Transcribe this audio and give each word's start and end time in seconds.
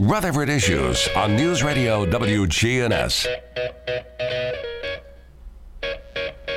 Rutherford 0.00 0.48
Issues 0.48 1.06
on 1.14 1.36
News 1.36 1.62
Radio 1.62 2.04
WGNS. 2.04 3.28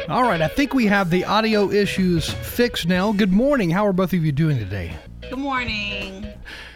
All 0.10 0.24
right, 0.24 0.42
I 0.42 0.48
think 0.48 0.74
we 0.74 0.88
have 0.88 1.12
the 1.12 1.24
audio 1.24 1.70
issues 1.70 2.28
fixed 2.32 2.88
now. 2.88 3.12
Good 3.12 3.32
morning. 3.32 3.70
How 3.70 3.86
are 3.86 3.94
both 3.94 4.14
of 4.14 4.26
you 4.26 4.32
doing 4.32 4.58
today? 4.58 4.92
Good 5.22 5.38
morning. 5.38 6.26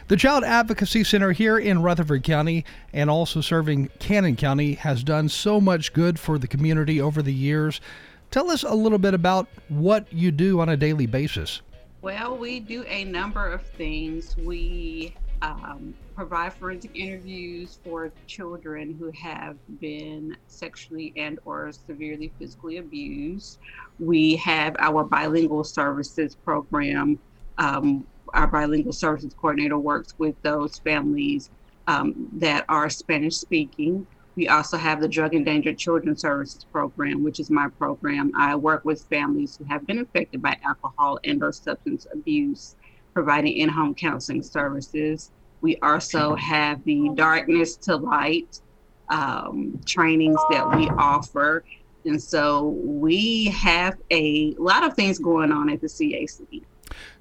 The 0.08 0.16
Child 0.16 0.44
Advocacy 0.44 1.04
Center 1.04 1.32
here 1.32 1.58
in 1.58 1.82
Rutherford 1.82 2.24
County 2.24 2.64
and 2.94 3.10
also 3.10 3.42
serving 3.42 3.90
Cannon 3.98 4.36
County 4.36 4.74
has 4.76 5.04
done 5.04 5.30
so 5.30 5.60
much 5.60 5.94
good 5.94 6.20
for 6.20 6.38
the 6.38 6.48
community 6.48 7.02
over 7.02 7.24
the 7.24 7.34
years. 7.34 7.82
Tell 8.30 8.52
us 8.52 8.62
a 8.62 8.76
little 8.76 9.00
bit 9.00 9.16
about 9.16 9.48
what 9.70 10.14
you 10.14 10.32
do 10.32 10.60
on 10.60 10.70
a 10.70 10.78
daily 10.78 11.08
basis. 11.08 11.64
Well, 12.04 12.38
we 12.38 12.60
do 12.60 12.84
a 12.84 13.04
number 13.06 13.48
of 13.48 13.64
things. 13.64 14.38
We 14.38 15.16
um, 15.42 15.94
provide 16.22 16.54
forensic 16.54 16.92
interviews 16.96 17.80
for 17.84 18.12
children 18.28 18.96
who 19.00 19.12
have 19.20 19.58
been 19.80 20.38
sexually 20.46 21.12
and 21.18 21.40
or 21.46 21.72
severely 21.72 22.32
physically 22.38 22.78
abused. 22.78 23.58
We 23.98 24.36
have 24.36 24.76
our 24.78 25.04
bilingual 25.04 25.64
services 25.64 26.36
program. 26.36 27.18
Um, 27.58 28.06
our 28.36 28.46
bilingual 28.46 28.94
services 28.94 29.34
coordinator 29.34 29.80
works 29.80 30.14
with 30.20 30.36
those 30.44 30.78
families 30.78 31.50
um, 31.88 32.30
that 32.34 32.66
are 32.70 32.88
Spanish 32.88 33.38
speaking. 33.38 34.06
We 34.36 34.48
also 34.48 34.78
have 34.78 35.02
the 35.02 35.08
Drug 35.08 35.34
Endangered 35.34 35.80
Children 35.80 36.16
Services 36.16 36.68
Program, 36.72 37.24
which 37.24 37.40
is 37.40 37.50
my 37.50 37.68
program. 37.80 38.32
I 38.38 38.56
work 38.56 38.86
with 38.86 39.02
families 39.10 39.58
who 39.58 39.64
have 39.64 39.88
been 39.88 39.98
affected 39.98 40.40
by 40.40 40.56
alcohol 40.64 41.18
and 41.24 41.42
or 41.42 41.52
substance 41.52 42.06
abuse, 42.14 42.76
providing 43.16 43.58
in-home 43.58 43.96
counseling 43.96 44.44
services. 44.44 45.32
We 45.62 45.78
also 45.78 46.36
have 46.36 46.84
the 46.84 47.12
Darkness 47.16 47.76
to 47.78 47.96
Light 47.96 48.60
um, 49.10 49.80
trainings 49.86 50.40
that 50.50 50.76
we 50.76 50.90
offer. 50.90 51.64
And 52.06 52.22
so 52.22 52.70
we 52.84 53.46
have 53.46 53.98
a 54.10 54.56
lot 54.58 54.84
of 54.84 54.96
things 54.96 55.20
going 55.20 55.52
on 55.52 55.70
at 55.70 55.82
the 55.82 55.88
CAC. 55.88 56.64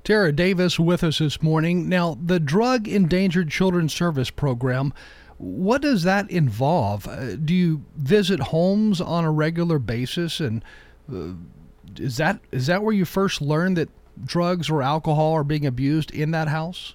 Tara 0.03 0.33
Davis 0.33 0.81
with 0.81 1.05
us 1.05 1.19
this 1.19 1.43
morning. 1.43 1.89
Now, 1.89 2.17
the 2.25 2.41
Drug 2.41 2.89
Endangered 2.89 3.51
Children 3.51 3.89
Service 3.89 4.31
Program 4.31 4.95
what 5.41 5.81
does 5.81 6.03
that 6.03 6.31
involve? 6.31 7.09
Uh, 7.09 7.35
do 7.37 7.55
you 7.55 7.83
visit 7.97 8.41
homes 8.41 9.01
on 9.01 9.25
a 9.25 9.31
regular 9.31 9.79
basis, 9.79 10.39
and 10.39 10.63
uh, 11.11 11.33
is 11.97 12.19
that 12.19 12.41
is 12.53 12.67
that 12.67 12.83
where 12.83 12.93
you 12.93 13.07
first 13.07 13.41
learned 13.41 13.79
that 13.79 13.89
drugs 14.23 14.69
or 14.69 14.83
alcohol 14.83 15.33
are 15.33 15.45
being 15.45 15.65
abused 15.65 16.11
in 16.11 16.33
that 16.33 16.49
house? 16.49 16.95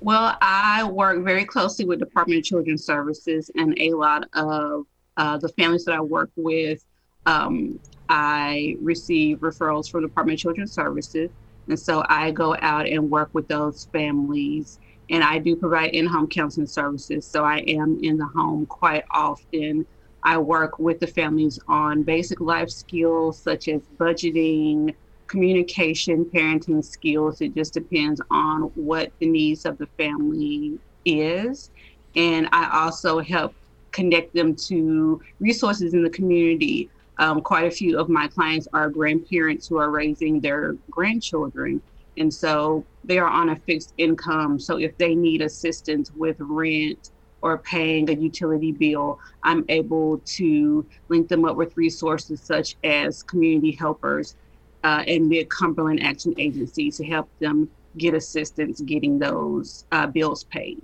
Well, 0.00 0.36
I 0.40 0.84
work 0.84 1.24
very 1.24 1.44
closely 1.44 1.84
with 1.84 1.98
Department 1.98 2.38
of 2.38 2.44
Children's 2.44 2.84
Services, 2.84 3.50
and 3.56 3.76
a 3.78 3.92
lot 3.92 4.28
of 4.34 4.86
uh, 5.16 5.38
the 5.38 5.48
families 5.48 5.84
that 5.86 5.94
I 5.94 6.00
work 6.00 6.30
with, 6.36 6.84
um, 7.26 7.80
I 8.08 8.76
receive 8.80 9.38
referrals 9.38 9.90
from 9.90 10.02
Department 10.02 10.38
of 10.38 10.42
Children's 10.42 10.72
Services, 10.72 11.30
and 11.66 11.78
so 11.78 12.04
I 12.08 12.30
go 12.30 12.56
out 12.60 12.86
and 12.86 13.10
work 13.10 13.30
with 13.32 13.48
those 13.48 13.86
families 13.92 14.78
and 15.10 15.24
I 15.24 15.38
do 15.38 15.56
provide 15.56 15.94
in 15.94 16.06
home 16.06 16.28
counseling 16.28 16.66
services. 16.66 17.26
So 17.26 17.44
I 17.44 17.58
am 17.66 17.98
in 18.02 18.18
the 18.18 18.26
home 18.26 18.66
quite 18.66 19.04
often. 19.10 19.86
I 20.22 20.38
work 20.38 20.78
with 20.78 21.00
the 21.00 21.06
families 21.06 21.58
on 21.68 22.02
basic 22.02 22.40
life 22.40 22.68
skills 22.68 23.40
such 23.40 23.68
as 23.68 23.82
budgeting, 23.96 24.94
communication, 25.28 26.24
parenting 26.24 26.84
skills. 26.84 27.40
It 27.40 27.54
just 27.54 27.74
depends 27.74 28.20
on 28.30 28.62
what 28.74 29.12
the 29.20 29.26
needs 29.26 29.64
of 29.64 29.78
the 29.78 29.86
family 29.98 30.78
is. 31.04 31.70
And 32.16 32.48
I 32.52 32.82
also 32.84 33.20
help 33.20 33.54
connect 33.92 34.34
them 34.34 34.54
to 34.54 35.20
resources 35.38 35.94
in 35.94 36.02
the 36.02 36.10
community. 36.10 36.90
Um, 37.18 37.40
quite 37.40 37.66
a 37.66 37.70
few 37.70 37.98
of 37.98 38.08
my 38.08 38.28
clients 38.28 38.68
are 38.72 38.88
grandparents 38.88 39.66
who 39.66 39.76
are 39.76 39.90
raising 39.90 40.40
their 40.40 40.74
grandchildren. 40.90 41.82
And 42.16 42.32
so 42.32 42.84
they 43.04 43.18
are 43.18 43.28
on 43.28 43.50
a 43.50 43.56
fixed 43.56 43.94
income. 43.98 44.58
So 44.58 44.78
if 44.78 44.96
they 44.98 45.14
need 45.14 45.42
assistance 45.42 46.10
with 46.16 46.36
rent 46.38 47.10
or 47.42 47.58
paying 47.58 48.10
a 48.10 48.12
utility 48.12 48.72
bill, 48.72 49.20
I'm 49.42 49.64
able 49.68 50.18
to 50.18 50.86
link 51.08 51.28
them 51.28 51.44
up 51.44 51.56
with 51.56 51.76
resources 51.76 52.40
such 52.40 52.76
as 52.82 53.22
community 53.22 53.72
helpers 53.72 54.36
uh, 54.84 55.04
and 55.06 55.28
Mid 55.28 55.48
Cumberland 55.50 56.02
Action 56.02 56.34
Agency 56.38 56.90
to 56.90 57.04
help 57.04 57.28
them 57.38 57.70
get 57.96 58.14
assistance 58.14 58.80
getting 58.82 59.18
those 59.18 59.84
uh, 59.92 60.06
bills 60.06 60.44
paid. 60.44 60.78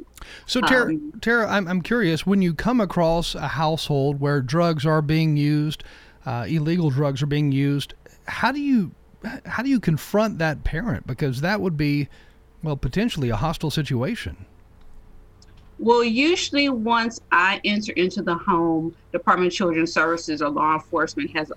So, 0.47 0.61
Tara, 0.61 0.87
um, 0.87 1.13
Tara 1.21 1.49
I'm, 1.49 1.69
I'm 1.69 1.83
curious 1.83 2.27
when 2.27 2.43
you 2.43 2.55
come 2.55 2.81
across 2.81 3.35
a 3.35 3.49
household 3.49 4.21
where 4.21 4.41
drugs 4.41 4.85
are 4.85 5.03
being 5.03 5.37
used, 5.37 5.85
uh, 6.27 6.47
illegal 6.49 6.91
drugs 6.91 7.23
are 7.23 7.27
being 7.27 7.53
used, 7.53 7.95
how 8.27 8.51
do 8.53 8.61
you 8.61 8.93
how 9.47 9.63
do 9.63 9.71
you 9.71 9.81
confront 9.81 10.39
that 10.39 10.65
parent? 10.65 11.07
Because 11.07 11.41
that 11.41 11.61
would 11.61 11.77
be, 11.77 12.09
well, 12.63 12.77
potentially 12.77 13.31
a 13.31 13.37
hostile 13.37 13.71
situation. 13.71 14.45
Well, 15.79 16.05
usually 16.05 16.69
once 16.69 17.21
I 17.33 17.61
enter 17.65 17.93
into 17.93 18.23
the 18.23 18.35
home, 18.35 18.95
Department 19.13 19.53
of 19.53 19.57
Children's 19.57 19.93
Services 19.93 20.41
or 20.41 20.51
law 20.51 20.75
enforcement 20.75 21.35
has 21.35 21.51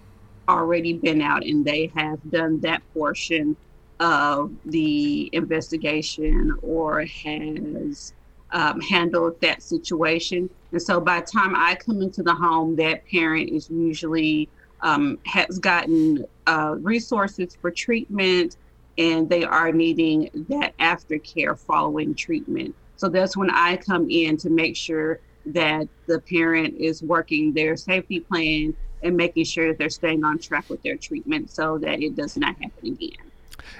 already 0.47 0.93
been 0.93 1.21
out 1.21 1.43
and 1.43 1.65
they 1.65 1.91
have 1.95 2.19
done 2.29 2.59
that 2.61 2.81
portion 2.93 3.55
of 3.99 4.51
the 4.65 5.29
investigation 5.33 6.55
or 6.61 7.01
has 7.05 8.13
um, 8.51 8.79
handled 8.81 9.39
that 9.41 9.61
situation. 9.61 10.49
And 10.71 10.81
so 10.81 10.99
by 10.99 11.19
the 11.19 11.25
time 11.25 11.55
I 11.55 11.75
come 11.75 12.01
into 12.01 12.23
the 12.23 12.33
home, 12.33 12.75
that 12.77 13.05
parent 13.07 13.49
is 13.49 13.69
usually 13.69 14.49
um, 14.81 15.17
has 15.25 15.59
gotten 15.59 16.25
uh, 16.45 16.75
resources 16.79 17.57
for 17.59 17.71
treatment 17.71 18.57
and 18.97 19.29
they 19.29 19.43
are 19.43 19.71
needing 19.71 20.29
that 20.49 20.77
aftercare 20.77 21.57
following 21.57 22.15
treatment. 22.15 22.75
So 22.95 23.09
that's 23.09 23.37
when 23.37 23.49
I 23.49 23.77
come 23.77 24.09
in 24.09 24.37
to 24.37 24.49
make 24.49 24.75
sure 24.75 25.19
that 25.47 25.87
the 26.07 26.19
parent 26.19 26.75
is 26.77 27.03
working 27.03 27.53
their 27.53 27.75
safety 27.75 28.19
plan 28.19 28.75
and 29.03 29.15
making 29.15 29.45
sure 29.45 29.67
that 29.69 29.77
they're 29.77 29.89
staying 29.89 30.23
on 30.23 30.39
track 30.39 30.69
with 30.69 30.81
their 30.83 30.97
treatment 30.97 31.49
so 31.51 31.77
that 31.79 32.01
it 32.01 32.15
does 32.15 32.37
not 32.37 32.55
happen 32.57 32.87
again. 32.93 33.31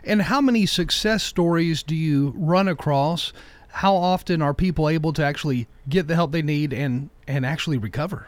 And 0.04 0.22
how 0.22 0.42
many 0.42 0.66
success 0.66 1.24
stories 1.24 1.84
do 1.84 1.96
you 1.96 2.34
run 2.36 2.68
across? 2.68 3.34
How 3.70 3.96
often 3.96 4.42
are 4.42 4.54
people 4.54 4.90
able 4.90 5.14
to 5.14 5.24
actually 5.24 5.68
get 5.88 6.08
the 6.08 6.16
help 6.16 6.32
they 6.32 6.42
need 6.42 6.74
and, 6.74 7.10
and 7.28 7.46
actually 7.46 7.78
recover? 7.78 8.28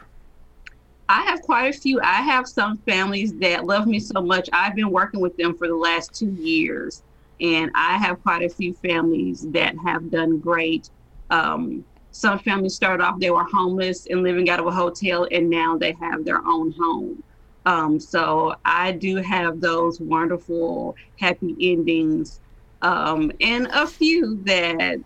I 1.08 1.22
have 1.22 1.42
quite 1.42 1.74
a 1.74 1.76
few. 1.76 2.00
I 2.00 2.22
have 2.22 2.46
some 2.46 2.76
families 2.78 3.34
that 3.38 3.64
love 3.64 3.88
me 3.88 3.98
so 3.98 4.22
much. 4.22 4.48
I've 4.52 4.76
been 4.76 4.90
working 4.90 5.20
with 5.20 5.36
them 5.36 5.56
for 5.56 5.66
the 5.66 5.74
last 5.74 6.14
two 6.14 6.30
years, 6.30 7.02
and 7.40 7.70
I 7.74 7.98
have 7.98 8.22
quite 8.22 8.42
a 8.44 8.48
few 8.48 8.74
families 8.74 9.44
that 9.50 9.74
have 9.84 10.08
done 10.10 10.38
great. 10.38 10.88
Um, 11.30 11.84
some 12.12 12.38
families 12.38 12.74
started 12.74 13.02
off, 13.04 13.20
they 13.20 13.30
were 13.30 13.44
homeless 13.44 14.06
and 14.06 14.22
living 14.22 14.50
out 14.50 14.60
of 14.60 14.66
a 14.66 14.72
hotel, 14.72 15.26
and 15.30 15.48
now 15.50 15.76
they 15.78 15.96
have 16.00 16.24
their 16.24 16.40
own 16.46 16.72
home. 16.78 17.22
Um, 17.66 18.00
so 18.00 18.54
I 18.64 18.92
do 18.92 19.16
have 19.16 19.60
those 19.60 20.00
wonderful, 20.00 20.96
happy 21.18 21.56
endings, 21.60 22.40
um, 22.82 23.30
and 23.40 23.68
a 23.72 23.86
few 23.86 24.42
that 24.44 24.98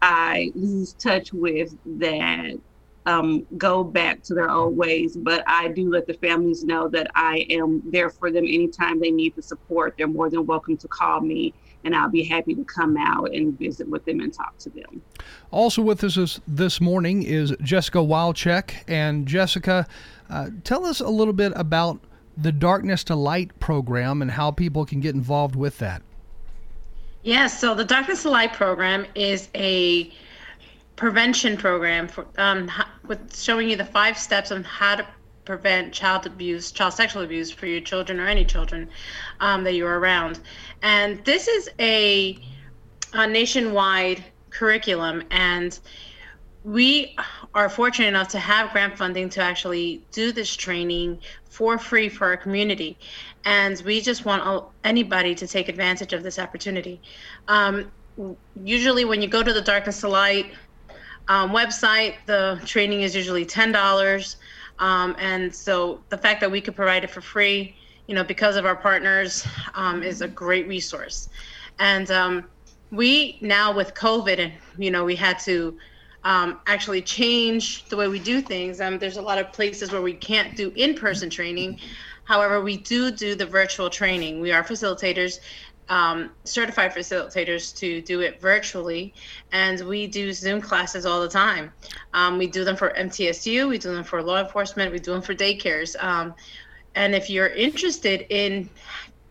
I 0.00 0.52
lose 0.54 0.94
touch 0.94 1.32
with 1.32 1.74
that 1.98 2.56
um, 3.06 3.46
go 3.56 3.84
back 3.84 4.22
to 4.24 4.34
their 4.34 4.50
old 4.50 4.76
ways. 4.76 5.16
But 5.16 5.44
I 5.46 5.68
do 5.68 5.90
let 5.90 6.06
the 6.06 6.14
families 6.14 6.64
know 6.64 6.88
that 6.88 7.10
I 7.14 7.46
am 7.50 7.82
there 7.90 8.10
for 8.10 8.30
them 8.30 8.44
anytime 8.44 9.00
they 9.00 9.10
need 9.10 9.34
the 9.36 9.42
support. 9.42 9.94
They're 9.96 10.06
more 10.06 10.30
than 10.30 10.46
welcome 10.46 10.76
to 10.78 10.88
call 10.88 11.20
me, 11.20 11.54
and 11.84 11.94
I'll 11.94 12.10
be 12.10 12.24
happy 12.24 12.54
to 12.54 12.64
come 12.64 12.96
out 12.96 13.34
and 13.34 13.58
visit 13.58 13.88
with 13.88 14.04
them 14.04 14.20
and 14.20 14.32
talk 14.32 14.56
to 14.58 14.70
them. 14.70 15.02
Also 15.50 15.82
with 15.82 16.02
us 16.02 16.40
this 16.48 16.80
morning 16.80 17.22
is 17.22 17.54
Jessica 17.62 17.98
Wauchek. 17.98 18.84
And 18.88 19.26
Jessica, 19.26 19.86
uh, 20.30 20.50
tell 20.64 20.86
us 20.86 21.00
a 21.00 21.08
little 21.08 21.34
bit 21.34 21.52
about 21.54 22.00
the 22.36 22.52
Darkness 22.52 23.04
to 23.04 23.14
Light 23.14 23.58
program 23.60 24.22
and 24.22 24.30
how 24.30 24.50
people 24.50 24.84
can 24.84 25.00
get 25.00 25.14
involved 25.14 25.54
with 25.54 25.78
that. 25.78 26.02
Yes, 27.22 27.58
so 27.58 27.74
the 27.74 27.84
Darkness 27.84 28.22
to 28.22 28.30
Light 28.30 28.52
program 28.52 29.06
is 29.14 29.48
a 29.54 30.12
prevention 30.96 31.56
program 31.56 32.06
for 32.08 32.26
um, 32.38 32.70
with 33.06 33.36
showing 33.36 33.68
you 33.68 33.76
the 33.76 33.84
five 33.84 34.16
steps 34.18 34.52
on 34.52 34.62
how 34.64 34.96
to 34.96 35.06
prevent 35.44 35.92
child 35.92 36.26
abuse, 36.26 36.72
child 36.72 36.92
sexual 36.92 37.22
abuse 37.22 37.50
for 37.50 37.66
your 37.66 37.80
children 37.80 38.20
or 38.20 38.26
any 38.26 38.44
children 38.44 38.88
um, 39.40 39.64
that 39.64 39.74
you're 39.74 39.98
around. 39.98 40.40
And 40.82 41.24
this 41.24 41.48
is 41.48 41.68
a, 41.78 42.38
a 43.12 43.26
nationwide 43.26 44.24
curriculum, 44.50 45.22
and 45.30 45.78
we 46.64 47.16
are 47.54 47.68
fortunate 47.68 48.08
enough 48.08 48.28
to 48.28 48.38
have 48.38 48.70
grant 48.72 48.96
funding 48.96 49.28
to 49.30 49.42
actually 49.42 50.04
do 50.12 50.32
this 50.32 50.54
training 50.54 51.20
for 51.50 51.78
free 51.78 52.08
for 52.08 52.26
our 52.26 52.36
community. 52.36 52.96
And 53.44 53.80
we 53.84 54.00
just 54.00 54.24
want 54.24 54.64
anybody 54.84 55.34
to 55.34 55.46
take 55.46 55.68
advantage 55.68 56.12
of 56.14 56.22
this 56.22 56.38
opportunity. 56.38 57.00
Um, 57.48 57.90
usually, 58.64 59.04
when 59.04 59.20
you 59.20 59.28
go 59.28 59.42
to 59.42 59.52
the 59.52 59.60
Darkness 59.60 60.00
to 60.00 60.08
Light 60.08 60.54
um, 61.28 61.50
website. 61.50 62.14
The 62.26 62.60
training 62.64 63.02
is 63.02 63.14
usually 63.14 63.44
ten 63.44 63.72
dollars, 63.72 64.36
um, 64.78 65.14
and 65.18 65.54
so 65.54 66.00
the 66.08 66.18
fact 66.18 66.40
that 66.40 66.50
we 66.50 66.60
could 66.60 66.76
provide 66.76 67.04
it 67.04 67.10
for 67.10 67.20
free, 67.20 67.76
you 68.06 68.14
know, 68.14 68.24
because 68.24 68.56
of 68.56 68.66
our 68.66 68.76
partners, 68.76 69.46
um, 69.74 70.02
is 70.02 70.20
a 70.20 70.28
great 70.28 70.68
resource. 70.68 71.28
And 71.78 72.10
um, 72.10 72.44
we 72.90 73.38
now 73.40 73.74
with 73.74 73.94
COVID, 73.94 74.38
and 74.38 74.52
you 74.78 74.90
know, 74.90 75.04
we 75.04 75.16
had 75.16 75.38
to 75.40 75.78
um, 76.24 76.60
actually 76.66 77.02
change 77.02 77.84
the 77.88 77.96
way 77.96 78.08
we 78.08 78.18
do 78.18 78.40
things. 78.40 78.80
Um, 78.80 78.98
there's 78.98 79.16
a 79.16 79.22
lot 79.22 79.38
of 79.38 79.52
places 79.52 79.92
where 79.92 80.02
we 80.02 80.14
can't 80.14 80.56
do 80.56 80.72
in-person 80.74 81.30
training. 81.30 81.78
However, 82.24 82.62
we 82.62 82.78
do 82.78 83.10
do 83.10 83.34
the 83.34 83.44
virtual 83.44 83.90
training. 83.90 84.40
We 84.40 84.50
are 84.50 84.64
facilitators, 84.64 85.40
um, 85.88 86.30
certified 86.44 86.92
facilitators 86.92 87.76
to 87.76 88.00
do 88.02 88.20
it 88.20 88.40
virtually, 88.40 89.12
and 89.52 89.86
we 89.86 90.06
do 90.06 90.32
Zoom 90.32 90.60
classes 90.60 91.04
all 91.04 91.20
the 91.20 91.28
time. 91.28 91.72
Um, 92.12 92.38
we 92.38 92.46
do 92.46 92.64
them 92.64 92.76
for 92.76 92.90
MTSU, 92.90 93.68
we 93.68 93.78
do 93.78 93.94
them 93.94 94.04
for 94.04 94.22
law 94.22 94.40
enforcement, 94.40 94.92
we 94.92 94.98
do 94.98 95.12
them 95.12 95.22
for 95.22 95.34
daycares. 95.34 96.02
Um, 96.02 96.34
and 96.94 97.14
if 97.14 97.28
you're 97.28 97.48
interested 97.48 98.26
in 98.30 98.68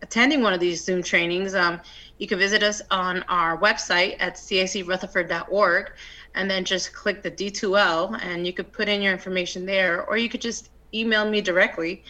attending 0.02 0.42
one 0.42 0.52
of 0.52 0.60
these 0.60 0.84
Zoom 0.84 1.02
trainings, 1.02 1.54
um, 1.54 1.80
you 2.18 2.28
can 2.28 2.38
visit 2.38 2.62
us 2.62 2.80
on 2.90 3.24
our 3.28 3.58
website 3.58 4.16
at 4.20 4.36
cacrutherford.org 4.36 5.92
and 6.34 6.50
then 6.50 6.64
just 6.64 6.92
click 6.92 7.22
the 7.22 7.30
D2L 7.30 8.20
and 8.22 8.46
you 8.46 8.52
could 8.52 8.70
put 8.72 8.88
in 8.88 9.02
your 9.02 9.12
information 9.12 9.66
there, 9.66 10.04
or 10.04 10.16
you 10.16 10.28
could 10.28 10.40
just 10.40 10.70
email 10.92 11.28
me 11.28 11.40
directly. 11.40 12.04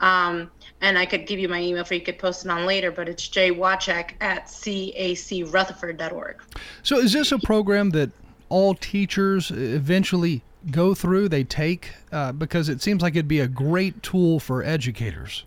Um, 0.00 0.50
and 0.80 0.98
I 0.98 1.06
could 1.06 1.26
give 1.26 1.38
you 1.38 1.48
my 1.48 1.60
email 1.60 1.84
for 1.84 1.94
you 1.94 2.00
could 2.00 2.18
post 2.18 2.44
it 2.44 2.50
on 2.50 2.66
later, 2.66 2.90
but 2.90 3.08
it's 3.08 3.28
jwauchek 3.28 4.12
at 4.20 4.46
cacrutherford.org. 4.46 6.42
So 6.82 6.98
is 6.98 7.12
this 7.12 7.32
a 7.32 7.38
program 7.38 7.90
that 7.90 8.10
all 8.48 8.74
teachers 8.74 9.50
eventually 9.50 10.42
go 10.70 10.94
through, 10.94 11.28
they 11.28 11.44
take? 11.44 11.92
Uh, 12.12 12.32
because 12.32 12.68
it 12.68 12.82
seems 12.82 13.02
like 13.02 13.14
it'd 13.14 13.28
be 13.28 13.40
a 13.40 13.48
great 13.48 14.02
tool 14.02 14.40
for 14.40 14.62
educators. 14.62 15.44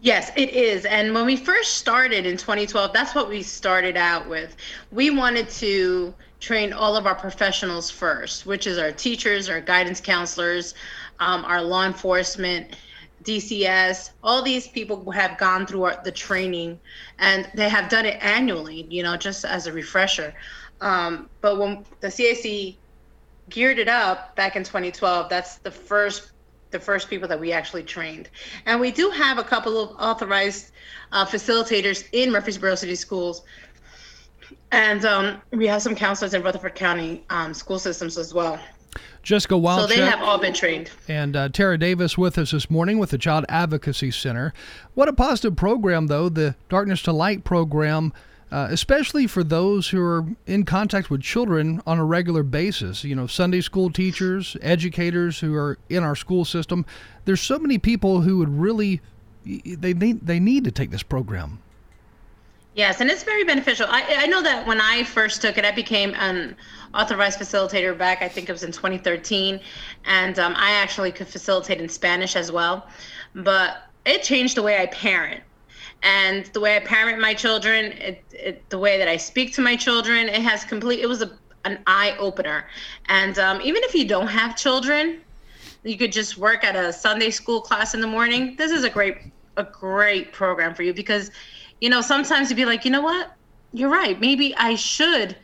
Yes, 0.00 0.32
it 0.34 0.50
is. 0.50 0.84
And 0.84 1.14
when 1.14 1.26
we 1.26 1.36
first 1.36 1.74
started 1.74 2.26
in 2.26 2.36
2012, 2.36 2.92
that's 2.92 3.14
what 3.14 3.28
we 3.28 3.40
started 3.40 3.96
out 3.96 4.28
with. 4.28 4.56
We 4.90 5.10
wanted 5.10 5.48
to 5.50 6.12
train 6.40 6.72
all 6.72 6.96
of 6.96 7.06
our 7.06 7.14
professionals 7.14 7.88
first, 7.88 8.44
which 8.44 8.66
is 8.66 8.78
our 8.78 8.90
teachers, 8.90 9.48
our 9.48 9.60
guidance 9.60 10.00
counselors, 10.00 10.74
um, 11.20 11.44
our 11.44 11.62
law 11.62 11.86
enforcement, 11.86 12.74
DCS. 13.22 14.10
All 14.22 14.42
these 14.42 14.68
people 14.68 15.10
have 15.10 15.38
gone 15.38 15.66
through 15.66 15.90
the 16.04 16.12
training 16.12 16.78
and 17.18 17.48
they 17.54 17.68
have 17.68 17.88
done 17.88 18.06
it 18.06 18.22
annually, 18.22 18.86
you 18.90 19.02
know, 19.02 19.16
just 19.16 19.44
as 19.44 19.66
a 19.66 19.72
refresher. 19.72 20.34
Um, 20.80 21.28
but 21.40 21.58
when 21.58 21.84
the 22.00 22.08
CAC 22.08 22.76
geared 23.48 23.78
it 23.78 23.88
up 23.88 24.34
back 24.36 24.56
in 24.56 24.64
2012, 24.64 25.28
that's 25.28 25.56
the 25.56 25.70
first 25.70 26.32
the 26.72 26.80
first 26.80 27.10
people 27.10 27.28
that 27.28 27.38
we 27.38 27.52
actually 27.52 27.82
trained. 27.82 28.30
And 28.64 28.80
we 28.80 28.90
do 28.90 29.10
have 29.10 29.36
a 29.36 29.44
couple 29.44 29.78
of 29.78 29.90
authorized 30.00 30.72
uh, 31.12 31.26
facilitators 31.26 32.08
in 32.12 32.32
Murfreesboro 32.32 32.74
City 32.76 32.94
Schools. 32.94 33.42
And 34.70 35.04
um, 35.04 35.42
we 35.50 35.66
have 35.66 35.82
some 35.82 35.94
counselors 35.94 36.32
in 36.32 36.42
Rutherford 36.42 36.74
County 36.74 37.24
um, 37.28 37.52
school 37.52 37.78
systems 37.78 38.16
as 38.16 38.32
well. 38.32 38.58
Jessica 39.22 39.56
Wild. 39.56 39.88
So 39.88 39.94
they 39.94 40.02
have 40.02 40.22
all 40.22 40.38
been 40.38 40.54
trained. 40.54 40.90
And 41.08 41.36
uh, 41.36 41.48
Tara 41.48 41.78
Davis 41.78 42.18
with 42.18 42.38
us 42.38 42.50
this 42.50 42.70
morning 42.70 42.98
with 42.98 43.10
the 43.10 43.18
Child 43.18 43.44
Advocacy 43.48 44.10
Center. 44.10 44.52
What 44.94 45.08
a 45.08 45.12
positive 45.12 45.56
program, 45.56 46.08
though, 46.08 46.28
the 46.28 46.56
Darkness 46.68 47.02
to 47.02 47.12
Light 47.12 47.44
program 47.44 48.12
uh, 48.52 48.68
especially 48.70 49.26
for 49.26 49.42
those 49.42 49.88
who 49.88 50.00
are 50.02 50.26
in 50.46 50.64
contact 50.64 51.08
with 51.08 51.22
children 51.22 51.80
on 51.86 51.98
a 51.98 52.04
regular 52.04 52.42
basis. 52.42 53.02
You 53.02 53.16
know, 53.16 53.26
Sunday 53.26 53.62
school 53.62 53.90
teachers, 53.90 54.58
educators 54.60 55.40
who 55.40 55.54
are 55.54 55.78
in 55.88 56.02
our 56.04 56.14
school 56.14 56.44
system. 56.44 56.84
There's 57.24 57.40
so 57.40 57.58
many 57.58 57.78
people 57.78 58.20
who 58.20 58.36
would 58.38 58.50
really 58.50 59.00
they 59.44 59.94
need 59.94 60.26
they 60.26 60.38
need 60.38 60.64
to 60.64 60.70
take 60.70 60.90
this 60.90 61.02
program. 61.02 61.60
Yes, 62.74 63.00
and 63.00 63.10
it's 63.10 63.22
very 63.22 63.44
beneficial. 63.44 63.86
I, 63.88 64.04
I 64.20 64.26
know 64.26 64.42
that 64.42 64.66
when 64.66 64.80
I 64.80 65.04
first 65.04 65.42
took 65.42 65.58
it, 65.58 65.64
I 65.64 65.72
became 65.72 66.14
an 66.14 66.56
authorized 66.94 67.38
facilitator 67.38 67.96
back, 67.96 68.22
I 68.22 68.28
think 68.28 68.48
it 68.48 68.52
was 68.52 68.62
in 68.62 68.72
2013. 68.72 69.60
And 70.06 70.38
um, 70.38 70.54
I 70.56 70.70
actually 70.72 71.12
could 71.12 71.28
facilitate 71.28 71.80
in 71.80 71.88
Spanish 71.88 72.34
as 72.34 72.50
well. 72.50 72.88
But 73.34 73.82
it 74.06 74.22
changed 74.22 74.56
the 74.56 74.62
way 74.62 74.78
I 74.78 74.86
parent 74.86 75.42
and 76.02 76.46
the 76.46 76.60
way 76.60 76.76
I 76.76 76.80
parent 76.80 77.20
my 77.20 77.34
children, 77.34 77.92
it, 77.92 78.24
it, 78.32 78.70
the 78.70 78.78
way 78.78 78.98
that 78.98 79.08
I 79.08 79.16
speak 79.16 79.54
to 79.54 79.60
my 79.60 79.76
children, 79.76 80.28
it 80.28 80.42
has 80.42 80.64
complete. 80.64 81.00
It 81.00 81.06
was 81.06 81.22
a, 81.22 81.30
an 81.64 81.78
eye 81.86 82.16
opener, 82.18 82.66
and 83.06 83.38
um, 83.38 83.60
even 83.62 83.82
if 83.84 83.94
you 83.94 84.06
don't 84.06 84.26
have 84.26 84.56
children, 84.56 85.20
you 85.84 85.96
could 85.96 86.12
just 86.12 86.38
work 86.38 86.64
at 86.64 86.74
a 86.74 86.92
Sunday 86.92 87.30
school 87.30 87.60
class 87.60 87.94
in 87.94 88.00
the 88.00 88.06
morning. 88.06 88.56
This 88.56 88.72
is 88.72 88.84
a 88.84 88.90
great 88.90 89.18
a 89.56 89.64
great 89.64 90.32
program 90.32 90.74
for 90.74 90.82
you 90.82 90.94
because, 90.94 91.30
you 91.82 91.88
know, 91.88 92.00
sometimes 92.00 92.48
you'd 92.48 92.56
be 92.56 92.64
like, 92.64 92.84
you 92.84 92.92
know 92.92 93.00
what, 93.00 93.32
you're 93.72 93.90
right. 93.90 94.18
Maybe 94.20 94.54
I 94.54 94.76
should 94.76 95.34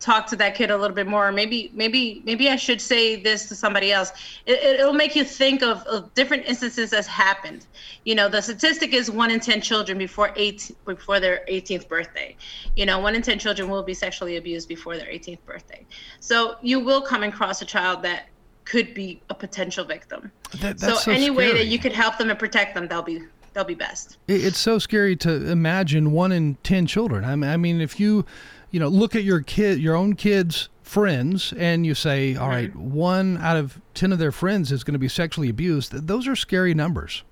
talk 0.00 0.26
to 0.26 0.36
that 0.36 0.54
kid 0.54 0.70
a 0.70 0.76
little 0.76 0.94
bit 0.94 1.06
more. 1.06 1.32
Maybe 1.32 1.70
maybe 1.72 2.20
maybe 2.26 2.50
i 2.50 2.56
should 2.56 2.80
say 2.80 3.22
this 3.22 3.48
to 3.48 3.54
somebody 3.54 3.90
else. 3.90 4.12
It, 4.46 4.84
will 4.84 4.92
make 4.92 5.16
you 5.16 5.24
think 5.24 5.62
of, 5.62 5.82
of, 5.84 6.12
different 6.12 6.44
instances 6.44 6.90
that's 6.90 7.06
happened. 7.06 7.66
You 8.04 8.14
know 8.16 8.28
the 8.28 8.42
statistic 8.42 8.92
is 8.92 9.10
one 9.10 9.30
in 9.30 9.40
10 9.40 9.62
children 9.62 9.96
before 9.96 10.32
eight 10.36 10.72
before 10.84 11.20
their 11.20 11.42
18th 11.48 11.88
birthday. 11.88 12.36
You 12.76 12.84
know 12.84 12.98
one 12.98 13.14
in 13.14 13.22
10 13.22 13.38
children 13.38 13.70
will 13.70 13.82
be 13.82 13.94
sexually 13.94 14.36
abused 14.36 14.68
before 14.68 14.98
their 14.98 15.06
18th 15.06 15.42
birthday. 15.46 15.86
So 16.20 16.56
you 16.60 16.80
will 16.80 17.00
come 17.00 17.22
across 17.22 17.62
a 17.62 17.64
child 17.64 18.02
that 18.02 18.28
could 18.66 18.92
be 18.92 19.22
a 19.30 19.34
potential 19.34 19.84
victim. 19.84 20.30
That, 20.60 20.78
so, 20.80 20.96
so, 20.96 21.10
any 21.12 21.26
scary. 21.26 21.36
way 21.36 21.52
that 21.54 21.66
you 21.68 21.78
could 21.78 21.92
help 21.92 22.18
them 22.18 22.28
and 22.28 22.38
protect 22.38 22.74
them 22.74 22.88
they'll 22.88 23.02
be 23.02 23.22
they'll 23.52 23.64
be 23.64 23.74
best 23.74 24.18
it's 24.28 24.58
so 24.58 24.78
scary 24.78 25.16
to 25.16 25.50
imagine 25.50 26.12
one 26.12 26.32
in 26.32 26.56
10 26.62 26.86
children 26.86 27.24
i 27.24 27.56
mean, 27.56 27.80
if 27.80 28.00
you 28.00 28.24
you 28.72 28.80
know, 28.80 28.88
look 28.88 29.14
at 29.14 29.22
your 29.22 29.40
kid, 29.40 29.78
your 29.78 29.94
own 29.94 30.14
kids' 30.14 30.68
friends, 30.82 31.52
and 31.56 31.86
you 31.86 31.94
say, 31.94 32.34
all 32.34 32.48
right, 32.48 32.74
one 32.74 33.36
out 33.36 33.56
of 33.56 33.80
10 33.94 34.12
of 34.12 34.18
their 34.18 34.32
friends 34.32 34.72
is 34.72 34.82
going 34.82 34.94
to 34.94 34.98
be 34.98 35.08
sexually 35.08 35.50
abused. 35.50 35.92
Those 35.92 36.26
are 36.26 36.34
scary 36.34 36.74
numbers. 36.74 37.22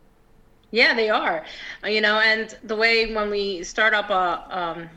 Yeah, 0.70 0.94
they 0.94 1.08
are. 1.08 1.44
You 1.82 2.02
know, 2.02 2.20
and 2.20 2.56
the 2.62 2.76
way 2.76 3.12
when 3.12 3.30
we 3.30 3.64
start 3.64 3.94
up 3.94 4.10
a, 4.10 4.46
um, 4.56 4.90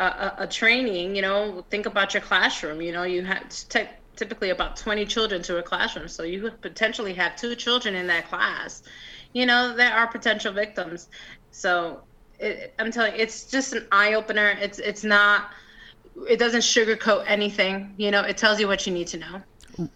a, 0.00 0.32
a, 0.38 0.46
training, 0.46 1.14
you 1.14 1.22
know, 1.22 1.64
think 1.70 1.86
about 1.86 2.14
your 2.14 2.22
classroom. 2.22 2.80
You 2.80 2.92
know, 2.92 3.04
you 3.04 3.22
have 3.24 3.48
t- 3.48 3.88
typically 4.16 4.50
about 4.50 4.76
20 4.76 5.04
children 5.04 5.42
to 5.42 5.58
a 5.58 5.62
classroom. 5.62 6.08
So 6.08 6.22
you 6.22 6.50
potentially 6.60 7.12
have 7.14 7.36
two 7.36 7.54
children 7.54 7.94
in 7.94 8.06
that 8.08 8.28
class, 8.28 8.82
you 9.34 9.44
know, 9.44 9.76
that 9.76 9.92
are 9.92 10.06
potential 10.06 10.52
victims. 10.52 11.08
So 11.50 12.00
it, 12.38 12.72
I'm 12.78 12.90
telling 12.90 13.14
you, 13.14 13.20
it's 13.20 13.44
just 13.44 13.74
an 13.74 13.86
eye 13.92 14.14
opener. 14.14 14.56
It's 14.60 14.78
it's 14.78 15.04
not. 15.04 15.50
It 16.28 16.38
doesn't 16.38 16.60
sugarcoat 16.60 17.24
anything. 17.26 17.92
You 17.98 18.10
know, 18.10 18.22
it 18.22 18.38
tells 18.38 18.58
you 18.58 18.68
what 18.68 18.86
you 18.86 18.92
need 18.92 19.08
to 19.08 19.18
know. 19.18 19.42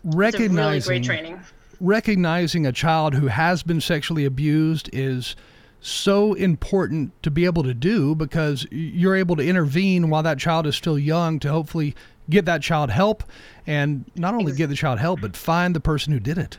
Recognizing 0.04 0.57
really 0.57 0.80
great 0.80 1.04
training. 1.04 1.40
Recognizing 1.80 2.66
a 2.66 2.73
child 2.73 3.14
who 3.14 3.28
has 3.28 3.62
been 3.62 3.80
sexually 3.80 4.25
abused 4.25 4.90
is 4.92 5.37
so 5.80 6.35
important 6.35 7.23
to 7.23 7.30
be 7.30 7.45
able 7.45 7.62
to 7.62 7.73
do 7.73 8.16
because 8.16 8.66
you're 8.73 9.14
able 9.14 9.37
to 9.37 9.47
intervene 9.47 10.11
while 10.11 10.25
that 10.25 10.38
child 10.38 10.66
is 10.66 10.75
still 10.75 10.99
young 10.99 11.38
to 11.38 11.49
hopefully 11.49 11.95
get 12.28 12.45
that 12.47 12.61
child 12.62 12.90
help 12.90 13.23
and 13.64 14.04
not 14.16 14.35
only 14.35 14.52
get 14.52 14.66
the 14.66 14.75
child 14.75 14.99
help 14.99 15.21
but 15.21 15.37
find 15.37 15.76
the 15.76 15.80
person 15.80 16.12
who 16.12 16.18
did 16.18 16.37
it. 16.37 16.59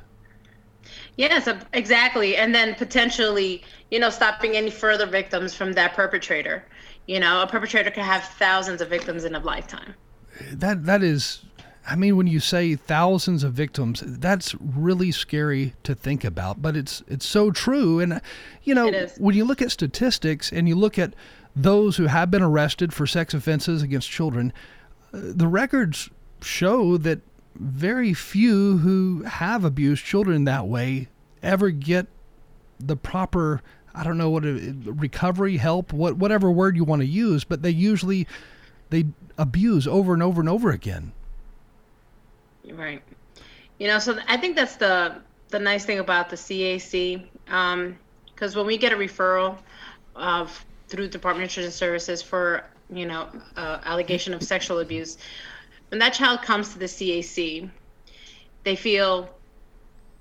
Yes, 1.20 1.50
exactly. 1.74 2.38
And 2.38 2.56
then 2.56 2.76
potentially, 2.76 3.62
you 3.92 4.00
know, 4.00 4.10
stopping 4.10 4.56
any 4.56 4.72
further 4.72 5.06
victims 5.06 5.54
from 5.54 5.74
that 5.74 5.94
perpetrator. 5.94 6.64
You 7.08 7.20
know, 7.20 7.42
a 7.42 7.48
perpetrator 7.48 7.92
can 7.92 8.06
have 8.06 8.24
thousands 8.24 8.80
of 8.80 8.88
victims 8.88 9.26
in 9.26 9.36
a 9.36 9.40
lifetime. 9.40 9.96
That 10.54 10.86
that 10.86 11.04
is 11.04 11.44
I 11.86 11.98
mean 11.98 12.16
when 12.16 12.28
you 12.28 12.40
say 12.40 12.76
thousands 12.76 13.44
of 13.44 13.52
victims, 13.52 14.02
that's 14.06 14.56
really 14.62 15.12
scary 15.12 15.74
to 15.84 15.94
think 15.94 16.24
about, 16.24 16.62
but 16.62 16.78
it's 16.78 17.04
it's 17.10 17.26
so 17.26 17.52
true 17.52 18.00
and 18.00 18.22
you 18.64 18.74
know, 18.74 18.90
when 19.18 19.36
you 19.36 19.44
look 19.44 19.62
at 19.62 19.72
statistics 19.72 20.54
and 20.54 20.70
you 20.70 20.76
look 20.76 20.98
at 20.98 21.14
those 21.54 21.98
who 21.98 22.06
have 22.06 22.32
been 22.32 22.44
arrested 22.44 22.94
for 22.94 23.06
sex 23.06 23.34
offenses 23.34 23.84
against 23.84 24.10
children, 24.10 24.54
uh, 25.14 25.20
the 25.22 25.48
records 25.48 26.10
show 26.42 26.96
that 26.96 27.20
very 27.56 28.14
few 28.14 28.78
who 28.78 29.24
have 29.24 29.66
abused 29.66 30.06
children 30.06 30.46
that 30.46 30.68
way 30.68 31.08
ever 31.42 31.70
get 31.70 32.08
the 32.80 32.96
proper 32.96 33.62
I 33.94 34.04
don't 34.04 34.18
know 34.18 34.30
what 34.30 34.44
recovery 34.44 35.58
help 35.58 35.92
what 35.92 36.18
whatever 36.18 36.52
word 36.52 36.76
you 36.76 36.84
want 36.84 37.02
to 37.02 37.08
use 37.08 37.44
but 37.44 37.62
they 37.62 37.72
usually 37.72 38.28
they 38.90 39.06
abuse 39.38 39.88
over 39.88 40.14
and 40.14 40.24
over 40.24 40.42
and 40.42 40.50
over 40.50 40.72
again. 40.72 41.12
Right. 42.72 43.02
You 43.78 43.88
know 43.88 44.00
so 44.00 44.18
I 44.28 44.38
think 44.38 44.56
that's 44.56 44.76
the 44.76 45.16
the 45.50 45.60
nice 45.60 45.86
thing 45.86 46.00
about 46.00 46.30
the 46.30 46.36
CAC 46.36 47.24
because 47.46 48.56
um, 48.56 48.58
when 48.60 48.66
we 48.66 48.78
get 48.78 48.94
a 48.94 48.96
referral 48.96 49.58
of 50.16 50.66
through 50.88 51.08
Department 51.08 51.46
of 51.46 51.52
Children's 51.52 51.76
Services 51.76 52.22
for 52.22 52.64
you 52.92 53.06
know 53.06 53.28
uh, 53.56 53.80
allegation 53.84 54.34
of 54.34 54.44
sexual 54.44 54.80
abuse 54.80 55.18
when 55.90 56.00
that 56.00 56.14
child 56.14 56.42
comes 56.42 56.74
to 56.74 56.80
the 56.80 56.86
CAC, 56.86 57.70
they 58.64 58.76
feel 58.76 59.30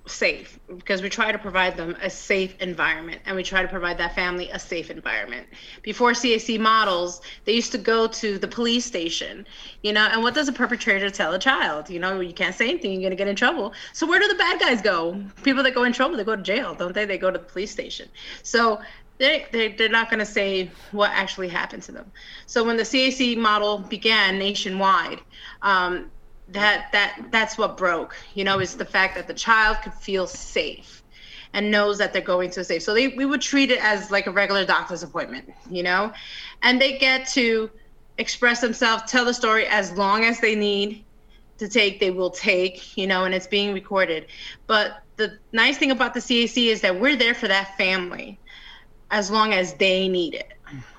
safe 0.06 0.58
because 0.74 1.02
we 1.02 1.08
try 1.08 1.30
to 1.30 1.38
provide 1.38 1.76
them 1.76 1.96
a 2.02 2.08
safe 2.08 2.56
environment 2.60 3.20
and 3.26 3.36
we 3.36 3.42
try 3.42 3.62
to 3.62 3.68
provide 3.68 3.98
that 3.98 4.14
family 4.14 4.48
a 4.50 4.58
safe 4.58 4.90
environment. 4.90 5.46
Before 5.82 6.12
CAC 6.12 6.58
models, 6.58 7.20
they 7.44 7.52
used 7.52 7.72
to 7.72 7.78
go 7.78 8.06
to 8.06 8.38
the 8.38 8.48
police 8.48 8.84
station, 8.84 9.46
you 9.82 9.92
know, 9.92 10.08
and 10.10 10.22
what 10.22 10.34
does 10.34 10.48
a 10.48 10.52
perpetrator 10.52 11.10
tell 11.10 11.34
a 11.34 11.38
child? 11.38 11.90
You 11.90 12.00
know, 12.00 12.20
you 12.20 12.32
can't 12.32 12.54
say 12.54 12.70
anything, 12.70 12.92
you're 12.92 13.02
going 13.02 13.10
to 13.10 13.16
get 13.16 13.28
in 13.28 13.36
trouble. 13.36 13.72
So 13.92 14.06
where 14.06 14.18
do 14.18 14.28
the 14.28 14.34
bad 14.34 14.60
guys 14.60 14.82
go? 14.82 15.22
People 15.42 15.62
that 15.62 15.74
go 15.74 15.84
in 15.84 15.92
trouble, 15.92 16.16
they 16.16 16.24
go 16.24 16.36
to 16.36 16.42
jail, 16.42 16.74
don't 16.74 16.94
they? 16.94 17.04
They 17.04 17.18
go 17.18 17.30
to 17.30 17.38
the 17.38 17.44
police 17.44 17.70
station. 17.70 18.08
So 18.42 18.80
they, 19.18 19.46
they, 19.52 19.72
they're 19.72 19.88
not 19.88 20.10
going 20.10 20.20
to 20.20 20.26
say 20.26 20.70
what 20.92 21.10
actually 21.10 21.48
happened 21.48 21.82
to 21.84 21.92
them. 21.92 22.10
So 22.46 22.64
when 22.64 22.76
the 22.76 22.84
CAC 22.84 23.36
model 23.36 23.78
began 23.78 24.38
nationwide, 24.38 25.20
um, 25.62 26.10
that 26.50 26.88
that 26.92 27.26
that's 27.30 27.58
what 27.58 27.76
broke 27.76 28.16
you 28.34 28.42
know 28.44 28.58
is 28.58 28.76
the 28.76 28.84
fact 28.84 29.14
that 29.14 29.26
the 29.26 29.34
child 29.34 29.76
could 29.82 29.92
feel 29.94 30.26
safe 30.26 31.02
and 31.52 31.70
knows 31.70 31.98
that 31.98 32.12
they're 32.12 32.22
going 32.22 32.50
to 32.50 32.60
a 32.60 32.64
safe 32.64 32.82
so 32.82 32.94
they, 32.94 33.08
we 33.08 33.24
would 33.24 33.40
treat 33.40 33.70
it 33.70 33.82
as 33.82 34.10
like 34.10 34.26
a 34.26 34.30
regular 34.30 34.64
doctor's 34.64 35.02
appointment 35.02 35.48
you 35.70 35.82
know? 35.82 36.12
And 36.62 36.80
they 36.80 36.98
get 36.98 37.26
to 37.28 37.70
express 38.18 38.60
themselves 38.60 39.04
tell 39.06 39.24
the 39.24 39.34
story 39.34 39.66
as 39.66 39.92
long 39.92 40.24
as 40.24 40.40
they 40.40 40.54
need 40.54 41.04
to 41.58 41.68
take 41.68 42.00
they 42.00 42.10
will 42.10 42.30
take 42.30 42.96
you 42.96 43.06
know 43.06 43.24
and 43.24 43.34
it's 43.34 43.46
being 43.46 43.74
recorded. 43.74 44.26
But 44.66 45.02
the 45.16 45.38
nice 45.52 45.76
thing 45.76 45.90
about 45.90 46.14
the 46.14 46.20
cac 46.20 46.56
is 46.56 46.80
that 46.80 46.98
we're 46.98 47.16
there 47.16 47.34
for 47.34 47.48
that 47.48 47.76
family 47.76 48.38
as 49.10 49.30
long 49.30 49.52
as 49.52 49.74
they 49.74 50.08
need 50.08 50.34
it 50.34 50.52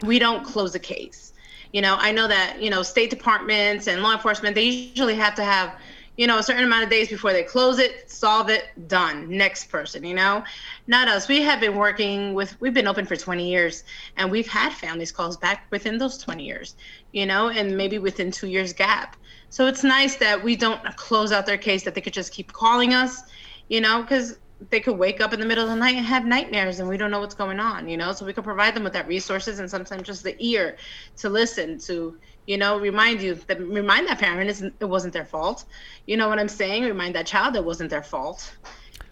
we 0.03 0.19
don't 0.19 0.43
close 0.43 0.73
a 0.75 0.79
case 0.79 1.29
you 1.71 1.81
know, 1.81 1.97
I 1.99 2.11
know 2.11 2.27
that, 2.27 2.61
you 2.61 2.69
know, 2.69 2.81
state 2.81 3.09
departments 3.09 3.87
and 3.87 4.01
law 4.01 4.13
enforcement, 4.13 4.55
they 4.55 4.63
usually 4.63 5.15
have 5.15 5.35
to 5.35 5.43
have, 5.43 5.75
you 6.17 6.25
know, 6.25 6.39
a 6.39 6.43
certain 6.43 6.63
amount 6.63 6.83
of 6.83 6.89
days 6.89 7.09
before 7.09 7.31
they 7.31 7.43
close 7.43 7.77
it, 7.77 8.09
solve 8.09 8.49
it, 8.49 8.65
done. 8.87 9.29
Next 9.29 9.69
person, 9.69 10.03
you 10.03 10.15
know? 10.15 10.43
Not 10.87 11.07
us. 11.07 11.27
We 11.27 11.41
have 11.43 11.59
been 11.59 11.75
working 11.75 12.33
with, 12.33 12.59
we've 12.59 12.73
been 12.73 12.87
open 12.87 13.05
for 13.05 13.15
20 13.15 13.47
years 13.47 13.83
and 14.17 14.31
we've 14.31 14.47
had 14.47 14.73
families 14.73 15.11
calls 15.11 15.37
back 15.37 15.67
within 15.69 15.99
those 15.99 16.17
20 16.17 16.43
years, 16.43 16.75
you 17.11 17.25
know, 17.25 17.49
and 17.49 17.77
maybe 17.77 17.99
within 17.99 18.31
two 18.31 18.47
years 18.47 18.73
gap. 18.73 19.15
So 19.51 19.67
it's 19.67 19.83
nice 19.83 20.15
that 20.17 20.43
we 20.43 20.55
don't 20.55 20.83
close 20.97 21.31
out 21.31 21.45
their 21.45 21.57
case, 21.57 21.83
that 21.83 21.93
they 21.93 22.01
could 22.01 22.13
just 22.13 22.33
keep 22.33 22.51
calling 22.51 22.93
us, 22.95 23.21
you 23.67 23.79
know, 23.79 24.01
because 24.01 24.39
they 24.69 24.79
could 24.79 24.97
wake 24.97 25.21
up 25.21 25.33
in 25.33 25.39
the 25.39 25.45
middle 25.45 25.63
of 25.63 25.69
the 25.69 25.75
night 25.75 25.95
and 25.95 26.05
have 26.05 26.25
nightmares 26.25 26.79
and 26.79 26.89
we 26.89 26.97
don't 26.97 27.11
know 27.11 27.19
what's 27.19 27.35
going 27.35 27.59
on 27.59 27.87
you 27.87 27.97
know? 27.97 28.11
So 28.11 28.25
we 28.25 28.33
can 28.33 28.43
provide 28.43 28.75
them 28.75 28.83
with 28.83 28.93
that 28.93 29.07
resources 29.07 29.59
and 29.59 29.69
sometimes 29.69 30.03
just 30.03 30.23
the 30.23 30.35
ear 30.45 30.77
to 31.17 31.29
listen 31.29 31.79
to 31.79 32.17
you 32.45 32.57
know 32.57 32.79
remind 32.79 33.21
you 33.21 33.35
that 33.35 33.59
remind 33.59 34.07
that 34.07 34.19
parent 34.19 34.73
it 34.79 34.85
wasn't 34.85 35.13
their 35.13 35.25
fault. 35.25 35.65
You 36.05 36.17
know 36.17 36.27
what 36.27 36.39
i'm 36.39 36.49
saying? 36.49 36.83
Remind 36.83 37.15
that 37.15 37.25
child 37.25 37.55
it 37.55 37.63
wasn't 37.63 37.89
their 37.89 38.03
fault 38.03 38.51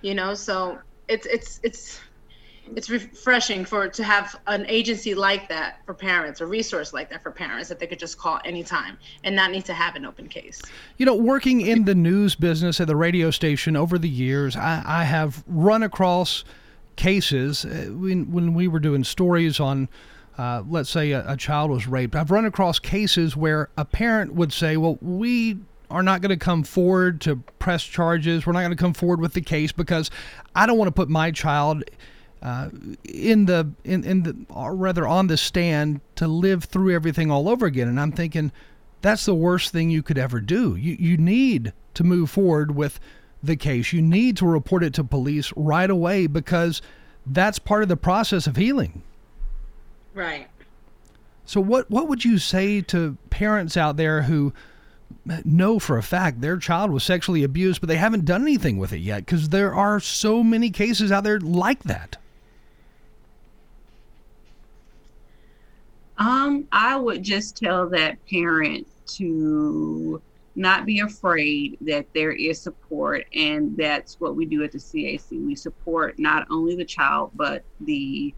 you 0.02 0.14
know? 0.14 0.34
So 0.34 0.80
it's 1.08 1.26
it's 1.28 1.60
it's 1.64 2.02
it's 2.76 2.90
refreshing 2.90 3.66
for 3.66 3.88
to 3.88 4.04
have 4.04 4.40
an 4.48 4.66
agency 4.68 5.14
like 5.14 5.48
that 5.50 5.86
for 5.86 5.94
parents, 5.94 6.42
a 6.42 6.46
resource 6.46 6.94
like 6.94 7.10
that 7.10 7.24
for 7.24 7.32
parents 7.32 7.70
that 7.70 7.80
they 7.80 7.88
could 7.88 8.00
just 8.00 8.18
call 8.18 8.40
anytime 8.46 8.98
and 9.24 9.36
not 9.36 9.52
need 9.52 9.66
to 9.66 9.74
have 9.74 9.96
an 9.96 10.06
open 10.06 10.28
case. 10.28 10.62
You 10.98 11.06
know, 11.06 11.16
working 11.16 11.62
in 11.62 11.86
the 11.86 11.96
news 11.96 12.36
business 12.36 12.80
at 12.80 12.88
the 12.88 12.96
radio 12.96 13.32
station 13.32 13.76
over 13.76 13.98
the 13.98 14.10
years, 14.10 14.56
I, 14.56 14.84
I 14.86 15.04
have 15.04 15.44
run 15.48 15.84
across 15.84 16.44
cases 16.96 17.66
uh, 17.66 17.90
when 17.92 18.32
when 18.32 18.54
we 18.54 18.68
were 18.68 18.80
doing 18.80 19.04
stories 19.04 19.60
on. 19.60 19.90
Uh, 20.38 20.62
let's 20.70 20.92
say 20.92 21.14
a, 21.14 21.32
a 21.32 21.36
child 21.36 21.72
was 21.72 21.88
raped. 21.88 22.16
I've 22.16 22.30
run 22.30 22.46
across 22.46 22.78
cases 22.78 23.36
where 23.36 23.72
a 23.76 23.84
parent 23.84 24.36
would 24.36 24.54
say, 24.54 24.78
"Well, 24.78 25.00
we 25.02 25.58
are 25.90 26.04
not 26.04 26.22
going 26.22 26.30
to 26.30 26.38
come 26.38 26.64
forward 26.64 27.22
to 27.22 27.38
press 27.60 27.84
charges. 27.84 28.46
We're 28.46 28.54
not 28.54 28.60
going 28.60 28.72
to 28.72 28.78
come 28.78 28.94
forward 28.94 29.22
with 29.22 29.34
the 29.34 29.42
case 29.42 29.72
because 29.72 30.12
I 30.56 30.66
don't 30.66 30.78
want 30.78 30.90
to 30.90 30.94
put 30.94 31.10
my 31.10 31.32
child 31.32 31.84
uh, 32.42 32.70
in 33.04 33.46
the 33.46 33.72
in, 33.84 34.04
in 34.04 34.24
the 34.24 34.36
or 34.50 34.76
rather 34.76 35.08
on 35.08 35.28
the 35.28 35.38
stand 35.38 36.02
to 36.16 36.28
live 36.28 36.66
through 36.66 36.94
everything 36.94 37.32
all 37.32 37.50
over 37.50 37.66
again. 37.66 37.88
And 37.88 38.00
i'm 38.00 38.12
thinking 38.12 38.52
that's 39.02 39.26
the 39.26 39.36
worst 39.36 39.72
thing 39.72 39.90
you 39.90 40.04
could 40.04 40.18
ever 40.18 40.40
do. 40.40 40.76
You 40.76 40.96
you 41.00 41.18
need 41.18 41.74
to 41.94 42.04
move 42.04 42.30
forward 42.30 42.76
with 42.76 43.00
the 43.42 43.56
case. 43.56 43.94
You 43.94 44.02
need 44.02 44.38
to 44.38 44.46
report 44.46 44.84
it 44.84 44.94
to 44.96 45.04
police 45.04 45.52
right 45.56 45.90
away 45.90 46.28
because 46.28 46.82
that's 47.26 47.60
part 47.60 47.84
of 47.84 47.90
the 47.90 47.98
process 47.98 48.48
of 48.48 48.56
healing. 48.56 49.02
Right. 50.14 50.48
So 51.46 51.62
what 51.62 51.90
what 51.90 52.08
would 52.08 52.26
you 52.26 52.38
say 52.38 52.82
to 52.82 53.18
parents 53.30 53.78
out 53.78 53.98
there 53.98 54.24
who 54.24 54.54
know 55.46 55.80
for 55.80 55.98
a 55.98 56.04
fact 56.04 56.42
their 56.42 56.58
child 56.58 56.92
was 56.92 57.04
sexually 57.04 57.44
abused 57.44 57.82
but 57.82 57.88
they 57.88 57.98
haven't 57.98 58.26
done 58.26 58.42
anything 58.42 58.78
with 58.78 58.94
it 58.94 59.00
yet? 59.00 59.26
Because 59.26 59.50
there 59.50 59.74
are 59.74 60.00
so 60.00 60.44
many 60.44 60.70
cases 60.70 61.12
out 61.12 61.24
there 61.24 61.40
like 61.40 61.84
that 61.84 62.18
Um, 66.18 66.68
I 66.72 66.96
would 66.96 67.24
just 67.24 67.58
tell 67.58 67.88
that 67.90 68.18
parent 68.28 68.88
to 69.18 70.22
not 70.56 70.86
be 70.86 71.00
afraid 71.00 71.78
that 71.82 72.08
there 72.14 72.32
is 72.32 72.60
support, 72.60 73.26
and 73.34 73.78
that's 73.78 74.20
what 74.20 74.36
we 74.36 74.46
do 74.46 74.64
at 74.64 74.72
the 74.72 74.80
CAC. 74.80 75.46
We 75.46 75.56
support 75.56 76.18
not 76.18 76.48
only 76.50 76.76
the 76.76 76.86
child, 76.86 77.32
but 77.36 77.64
the 77.82 78.34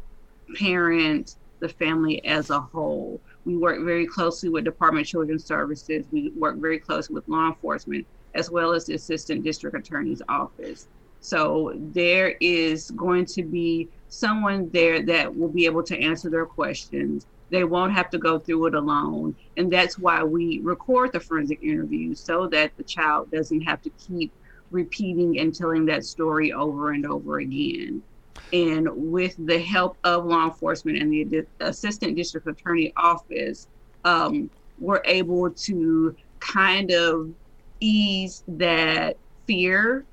parent, 0.57 1.37
the 1.59 1.69
family 1.69 2.23
as 2.25 2.49
a 2.49 2.59
whole. 2.59 3.21
We 3.45 3.55
work 3.55 3.83
very 3.85 4.05
closely 4.05 4.49
with 4.49 4.65
Department 4.65 5.05
of 5.05 5.09
Children's 5.09 5.45
Services. 5.45 6.05
We 6.11 6.31
work 6.31 6.57
very 6.57 6.79
closely 6.79 7.13
with 7.13 7.27
law 7.29 7.47
enforcement, 7.47 8.05
as 8.35 8.51
well 8.51 8.73
as 8.73 8.85
the 8.85 8.95
Assistant 8.95 9.43
District 9.43 9.77
Attorney's 9.77 10.21
Office. 10.27 10.87
So 11.21 11.73
there 11.75 12.35
is 12.41 12.91
going 12.91 13.25
to 13.27 13.43
be 13.43 13.87
someone 14.09 14.69
there 14.71 15.01
that 15.03 15.33
will 15.33 15.49
be 15.49 15.65
able 15.65 15.83
to 15.83 15.97
answer 15.97 16.29
their 16.29 16.45
questions 16.45 17.25
they 17.49 17.63
won't 17.63 17.93
have 17.93 18.09
to 18.11 18.17
go 18.17 18.39
through 18.39 18.67
it 18.67 18.75
alone. 18.75 19.35
And 19.57 19.71
that's 19.71 19.97
why 19.97 20.23
we 20.23 20.61
record 20.63 21.11
the 21.11 21.19
forensic 21.19 21.61
interview 21.63 22.13
so 22.13 22.47
that 22.47 22.71
the 22.77 22.83
child 22.83 23.31
doesn't 23.31 23.61
have 23.61 23.81
to 23.83 23.89
keep 23.91 24.33
repeating 24.71 25.39
and 25.39 25.53
telling 25.53 25.85
that 25.85 26.05
story 26.05 26.53
over 26.53 26.91
and 26.91 27.05
over 27.05 27.39
again. 27.39 28.03
And 28.51 28.87
with 28.93 29.35
the 29.37 29.59
help 29.59 29.97
of 30.03 30.25
law 30.25 30.45
enforcement 30.45 30.97
and 30.97 31.11
the 31.11 31.45
assistant 31.59 32.15
district 32.15 32.47
attorney 32.47 32.93
office, 32.97 33.67
um, 34.03 34.49
we're 34.79 35.01
able 35.05 35.51
to 35.51 36.15
kind 36.39 36.91
of 36.91 37.31
ease 37.79 38.43
that 38.47 39.17
fear 39.45 40.05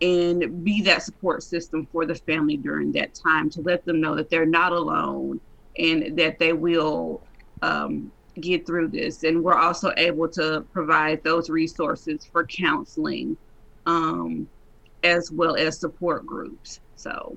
and 0.00 0.64
be 0.64 0.82
that 0.82 1.02
support 1.02 1.42
system 1.42 1.86
for 1.92 2.06
the 2.06 2.14
family 2.14 2.56
during 2.56 2.92
that 2.92 3.14
time 3.14 3.48
to 3.50 3.60
let 3.62 3.84
them 3.84 4.00
know 4.00 4.16
that 4.16 4.28
they're 4.30 4.46
not 4.46 4.72
alone 4.72 5.40
and 5.78 6.16
that 6.18 6.38
they 6.38 6.52
will 6.52 7.22
um, 7.62 8.10
get 8.40 8.66
through 8.66 8.88
this. 8.88 9.24
And 9.24 9.42
we're 9.42 9.58
also 9.58 9.92
able 9.96 10.28
to 10.30 10.64
provide 10.72 11.22
those 11.22 11.50
resources 11.50 12.26
for 12.30 12.44
counseling 12.46 13.36
um, 13.86 14.48
as 15.02 15.30
well 15.30 15.56
as 15.56 15.78
support 15.78 16.26
groups. 16.26 16.80
So. 16.96 17.36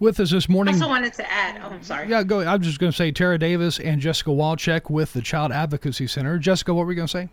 With 0.00 0.18
us 0.18 0.32
this 0.32 0.48
morning. 0.48 0.74
I 0.74 0.78
also 0.78 0.88
wanted 0.88 1.14
to 1.14 1.32
add. 1.32 1.60
Oh, 1.62 1.68
I'm 1.68 1.82
sorry. 1.82 2.08
Yeah, 2.08 2.24
go. 2.24 2.40
I'm 2.40 2.60
just 2.60 2.80
going 2.80 2.90
to 2.90 2.96
say 2.96 3.12
Tara 3.12 3.38
Davis 3.38 3.78
and 3.78 4.00
Jessica 4.00 4.30
Wauchek 4.30 4.90
with 4.90 5.12
the 5.12 5.22
Child 5.22 5.52
Advocacy 5.52 6.08
Center. 6.08 6.36
Jessica, 6.38 6.74
what 6.74 6.84
were 6.84 6.92
you 6.92 6.96
going 6.96 7.08
to 7.08 7.12
say? 7.12 7.28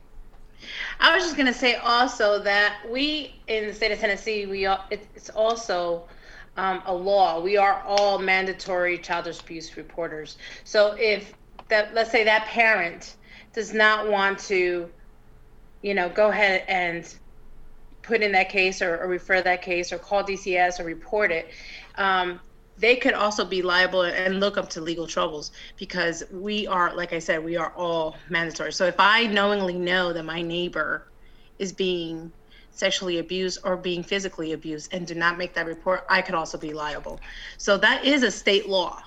I 0.99 1.15
was 1.15 1.23
just 1.23 1.35
going 1.35 1.47
to 1.47 1.53
say 1.53 1.75
also 1.75 2.41
that 2.43 2.77
we 2.87 3.33
in 3.47 3.65
the 3.65 3.73
state 3.73 3.91
of 3.91 3.99
Tennessee, 3.99 4.45
we 4.45 4.67
it's 4.91 5.29
also 5.31 6.03
um, 6.57 6.81
a 6.85 6.93
law. 6.93 7.39
We 7.39 7.57
are 7.57 7.81
all 7.85 8.19
mandatory 8.19 8.97
child 8.97 9.27
abuse 9.27 9.77
reporters. 9.77 10.37
So 10.63 10.95
if 10.99 11.33
that, 11.69 11.93
let's 11.93 12.11
say 12.11 12.23
that 12.25 12.45
parent 12.47 13.15
does 13.53 13.73
not 13.73 14.09
want 14.09 14.39
to, 14.39 14.89
you 15.81 15.93
know, 15.93 16.09
go 16.09 16.29
ahead 16.29 16.63
and 16.67 17.13
put 18.01 18.21
in 18.21 18.31
that 18.33 18.49
case 18.49 18.81
or, 18.81 18.97
or 19.01 19.07
refer 19.07 19.41
that 19.41 19.61
case 19.61 19.91
or 19.91 19.97
call 19.97 20.23
DCS 20.23 20.79
or 20.79 20.83
report 20.83 21.31
it, 21.31 21.49
um, 21.95 22.39
they 22.77 22.95
could 22.95 23.13
also 23.13 23.45
be 23.45 23.61
liable 23.61 24.01
and 24.01 24.39
look 24.39 24.57
up 24.57 24.69
to 24.69 24.81
legal 24.81 25.05
troubles 25.05 25.51
because 25.77 26.23
we 26.31 26.65
are, 26.67 26.95
like 26.95 27.13
I 27.13 27.19
said, 27.19 27.43
we 27.43 27.55
are 27.55 27.71
all 27.75 28.15
mandatory. 28.29 28.73
So 28.73 28.85
if 28.85 28.95
I 28.97 29.27
knowingly 29.27 29.77
know 29.77 30.13
that 30.13 30.23
my 30.23 30.41
neighbor 30.41 31.07
is 31.59 31.71
being 31.71 32.31
sexually 32.71 33.19
abused 33.19 33.59
or 33.63 33.77
being 33.77 34.03
physically 34.03 34.53
abused 34.53 34.93
and 34.93 35.05
do 35.05 35.15
not 35.15 35.37
make 35.37 35.53
that 35.53 35.65
report, 35.65 36.05
I 36.09 36.21
could 36.21 36.35
also 36.35 36.57
be 36.57 36.73
liable. 36.73 37.19
So 37.57 37.77
that 37.77 38.05
is 38.05 38.23
a 38.23 38.31
state 38.31 38.67
law. 38.67 39.01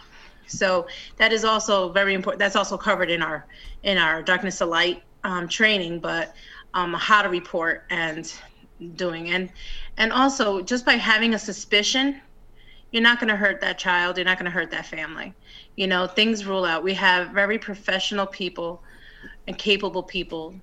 So 0.46 0.86
that 1.16 1.32
is 1.32 1.44
also 1.44 1.90
very 1.90 2.14
important. 2.14 2.38
That's 2.38 2.56
also 2.56 2.76
covered 2.76 3.10
in 3.10 3.22
our 3.22 3.46
in 3.82 3.98
our 3.98 4.22
darkness 4.22 4.58
to 4.58 4.66
light 4.66 5.02
um, 5.24 5.48
training, 5.48 6.00
but 6.00 6.34
um, 6.74 6.92
how 6.94 7.22
to 7.22 7.28
report 7.28 7.84
and 7.90 8.32
doing 8.96 9.30
and 9.30 9.50
and 9.96 10.12
also 10.12 10.60
just 10.60 10.84
by 10.84 10.94
having 10.94 11.34
a 11.34 11.38
suspicion, 11.38 12.20
you're 12.90 13.02
not 13.02 13.18
going 13.18 13.28
to 13.28 13.36
hurt 13.36 13.60
that 13.60 13.78
child. 13.78 14.16
You're 14.18 14.26
not 14.26 14.38
going 14.38 14.50
to 14.50 14.50
hurt 14.50 14.70
that 14.72 14.86
family. 14.86 15.32
You 15.76 15.86
know, 15.86 16.06
things 16.06 16.44
rule 16.44 16.64
out. 16.64 16.82
We 16.82 16.94
have 16.94 17.30
very 17.30 17.58
professional 17.58 18.26
people 18.26 18.82
and 19.46 19.56
capable 19.56 20.02
people 20.02 20.54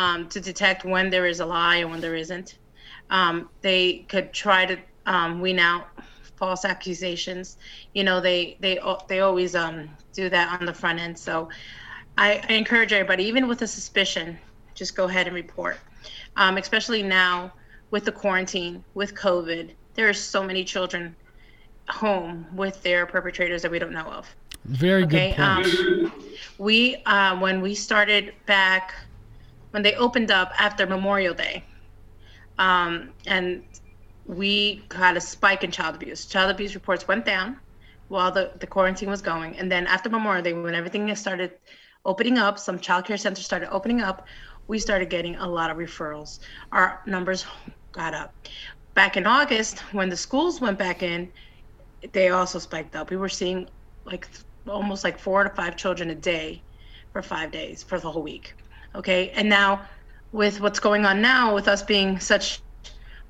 um, 0.00 0.28
to 0.30 0.40
detect 0.40 0.86
when 0.86 1.10
there 1.10 1.26
is 1.26 1.40
a 1.40 1.46
lie 1.46 1.76
and 1.76 1.90
when 1.90 2.00
there 2.00 2.16
isn't. 2.16 2.56
Um, 3.10 3.50
they 3.60 4.06
could 4.08 4.32
try 4.32 4.64
to 4.64 4.78
um, 5.04 5.40
wean 5.40 5.58
out 5.58 5.88
false 6.36 6.64
accusations. 6.64 7.58
You 7.92 8.04
know, 8.04 8.18
they 8.18 8.56
they 8.60 8.80
they 9.08 9.20
always 9.20 9.54
um, 9.54 9.90
do 10.14 10.30
that 10.30 10.58
on 10.58 10.64
the 10.64 10.72
front 10.72 11.00
end. 11.00 11.18
So 11.18 11.50
I, 12.16 12.42
I 12.48 12.54
encourage 12.54 12.94
everybody, 12.94 13.24
even 13.24 13.46
with 13.46 13.60
a 13.60 13.66
suspicion, 13.66 14.38
just 14.74 14.96
go 14.96 15.04
ahead 15.04 15.26
and 15.26 15.36
report. 15.36 15.78
Um, 16.36 16.56
especially 16.56 17.02
now 17.02 17.52
with 17.90 18.06
the 18.06 18.12
quarantine, 18.12 18.82
with 18.94 19.14
COVID, 19.14 19.72
there 19.96 20.08
are 20.08 20.14
so 20.14 20.42
many 20.42 20.64
children 20.64 21.14
home 21.90 22.46
with 22.54 22.82
their 22.82 23.04
perpetrators 23.04 23.60
that 23.62 23.70
we 23.70 23.78
don't 23.78 23.92
know 23.92 24.06
of. 24.06 24.34
Very 24.64 25.02
okay? 25.02 25.34
good 25.34 25.36
point. 25.36 25.66
Um, 25.66 26.24
we 26.56 26.96
uh, 27.04 27.38
when 27.38 27.60
we 27.60 27.74
started 27.74 28.32
back 28.46 28.94
when 29.70 29.82
they 29.82 29.94
opened 29.94 30.30
up 30.30 30.52
after 30.58 30.86
Memorial 30.86 31.34
Day, 31.34 31.64
um, 32.58 33.10
and 33.26 33.62
we 34.26 34.82
had 34.92 35.16
a 35.16 35.20
spike 35.20 35.64
in 35.64 35.70
child 35.70 35.94
abuse. 35.94 36.26
Child 36.26 36.50
abuse 36.50 36.74
reports 36.74 37.08
went 37.08 37.24
down 37.24 37.56
while 38.08 38.30
the, 38.30 38.52
the 38.60 38.66
quarantine 38.66 39.08
was 39.08 39.22
going, 39.22 39.56
and 39.56 39.70
then 39.70 39.86
after 39.86 40.08
Memorial 40.08 40.42
Day, 40.42 40.52
when 40.52 40.74
everything 40.74 41.14
started 41.14 41.52
opening 42.04 42.38
up, 42.38 42.58
some 42.58 42.78
child 42.78 43.04
care 43.04 43.16
centers 43.16 43.44
started 43.44 43.70
opening 43.70 44.00
up. 44.00 44.26
We 44.66 44.78
started 44.78 45.10
getting 45.10 45.36
a 45.36 45.46
lot 45.46 45.70
of 45.70 45.76
referrals. 45.76 46.40
Our 46.72 47.00
numbers 47.06 47.44
got 47.92 48.14
up. 48.14 48.34
Back 48.94 49.16
in 49.16 49.26
August, 49.26 49.80
when 49.92 50.08
the 50.08 50.16
schools 50.16 50.60
went 50.60 50.78
back 50.78 51.02
in, 51.02 51.30
they 52.12 52.30
also 52.30 52.58
spiked 52.58 52.96
up. 52.96 53.10
We 53.10 53.16
were 53.16 53.28
seeing 53.28 53.68
like 54.04 54.28
almost 54.68 55.04
like 55.04 55.18
four 55.18 55.44
to 55.44 55.50
five 55.50 55.76
children 55.76 56.10
a 56.10 56.14
day 56.14 56.62
for 57.12 57.22
five 57.22 57.50
days 57.50 57.82
for 57.82 57.98
the 57.98 58.10
whole 58.10 58.22
week. 58.22 58.54
Okay. 58.94 59.30
And 59.30 59.48
now 59.48 59.82
with 60.32 60.60
what's 60.60 60.80
going 60.80 61.04
on 61.04 61.20
now, 61.20 61.54
with 61.54 61.68
us 61.68 61.82
being 61.82 62.18
such 62.18 62.60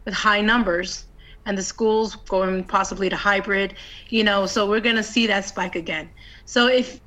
with 0.05 0.15
high 0.15 0.41
numbers 0.41 1.07
and 1.47 1.57
the 1.57 1.63
schools 1.63 2.17
going 2.29 2.65
possibly 2.65 3.09
to 3.09 3.17
hybrid, 3.17 3.75
you 4.09 4.25
know, 4.25 4.47
so 4.47 4.69
we're 4.69 4.81
going 4.81 4.97
to 4.97 5.03
see 5.03 5.27
that 5.27 5.45
spike 5.45 5.77
again. 5.77 6.11
So 6.45 6.69
if, 6.69 7.01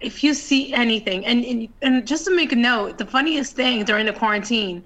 if 0.00 0.22
you 0.22 0.34
see 0.34 0.72
anything 0.74 1.24
and, 1.24 1.44
and 1.44 1.68
and 1.80 2.06
just 2.06 2.26
to 2.26 2.34
make 2.34 2.52
a 2.52 2.56
note 2.56 2.98
the 2.98 3.06
funniest 3.06 3.56
thing 3.56 3.84
during 3.84 4.04
the 4.04 4.12
quarantine 4.12 4.84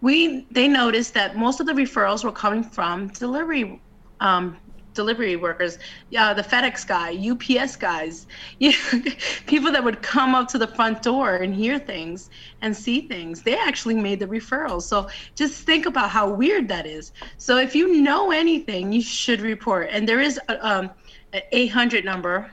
we 0.00 0.46
they 0.50 0.66
noticed 0.66 1.12
that 1.14 1.36
most 1.36 1.60
of 1.60 1.66
the 1.66 1.72
referrals 1.72 2.24
were 2.24 2.32
coming 2.32 2.62
from 2.62 3.08
delivery 3.08 3.80
um, 4.20 4.56
delivery 4.96 5.36
workers, 5.36 5.78
yeah, 6.10 6.34
the 6.34 6.42
FedEx 6.42 6.86
guy, 6.86 7.12
UPS 7.14 7.76
guys, 7.76 8.26
you 8.58 8.72
know, 8.72 9.02
people 9.46 9.70
that 9.70 9.84
would 9.84 10.02
come 10.02 10.34
up 10.34 10.48
to 10.48 10.58
the 10.58 10.66
front 10.66 11.02
door 11.02 11.36
and 11.36 11.54
hear 11.54 11.78
things 11.78 12.30
and 12.62 12.76
see 12.76 13.02
things. 13.06 13.42
They 13.42 13.56
actually 13.56 13.94
made 13.94 14.18
the 14.18 14.26
referrals. 14.26 14.82
So 14.82 15.08
just 15.34 15.62
think 15.64 15.86
about 15.86 16.10
how 16.10 16.28
weird 16.28 16.66
that 16.68 16.86
is. 16.86 17.12
So 17.36 17.58
if 17.58 17.74
you 17.74 18.00
know 18.00 18.32
anything, 18.32 18.92
you 18.92 19.02
should 19.02 19.40
report. 19.40 19.88
And 19.92 20.08
there 20.08 20.20
is 20.20 20.40
a, 20.48 20.66
um, 20.66 20.90
an 21.32 21.42
800 21.52 22.04
number. 22.04 22.50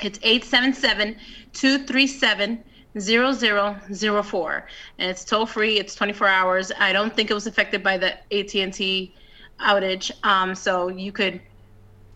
It's 0.00 0.20
877 0.22 1.16
237 1.54 2.64
0004 2.98 4.66
and 4.98 5.10
it's 5.10 5.24
toll 5.24 5.46
free 5.46 5.78
it's 5.78 5.94
24 5.94 6.26
hours 6.26 6.72
i 6.78 6.92
don't 6.92 7.14
think 7.14 7.30
it 7.30 7.34
was 7.34 7.46
affected 7.46 7.82
by 7.82 7.98
the 7.98 8.12
at&t 8.34 9.14
outage. 9.60 10.10
Um, 10.24 10.54
so 10.54 10.88
you 10.88 11.12
could 11.12 11.40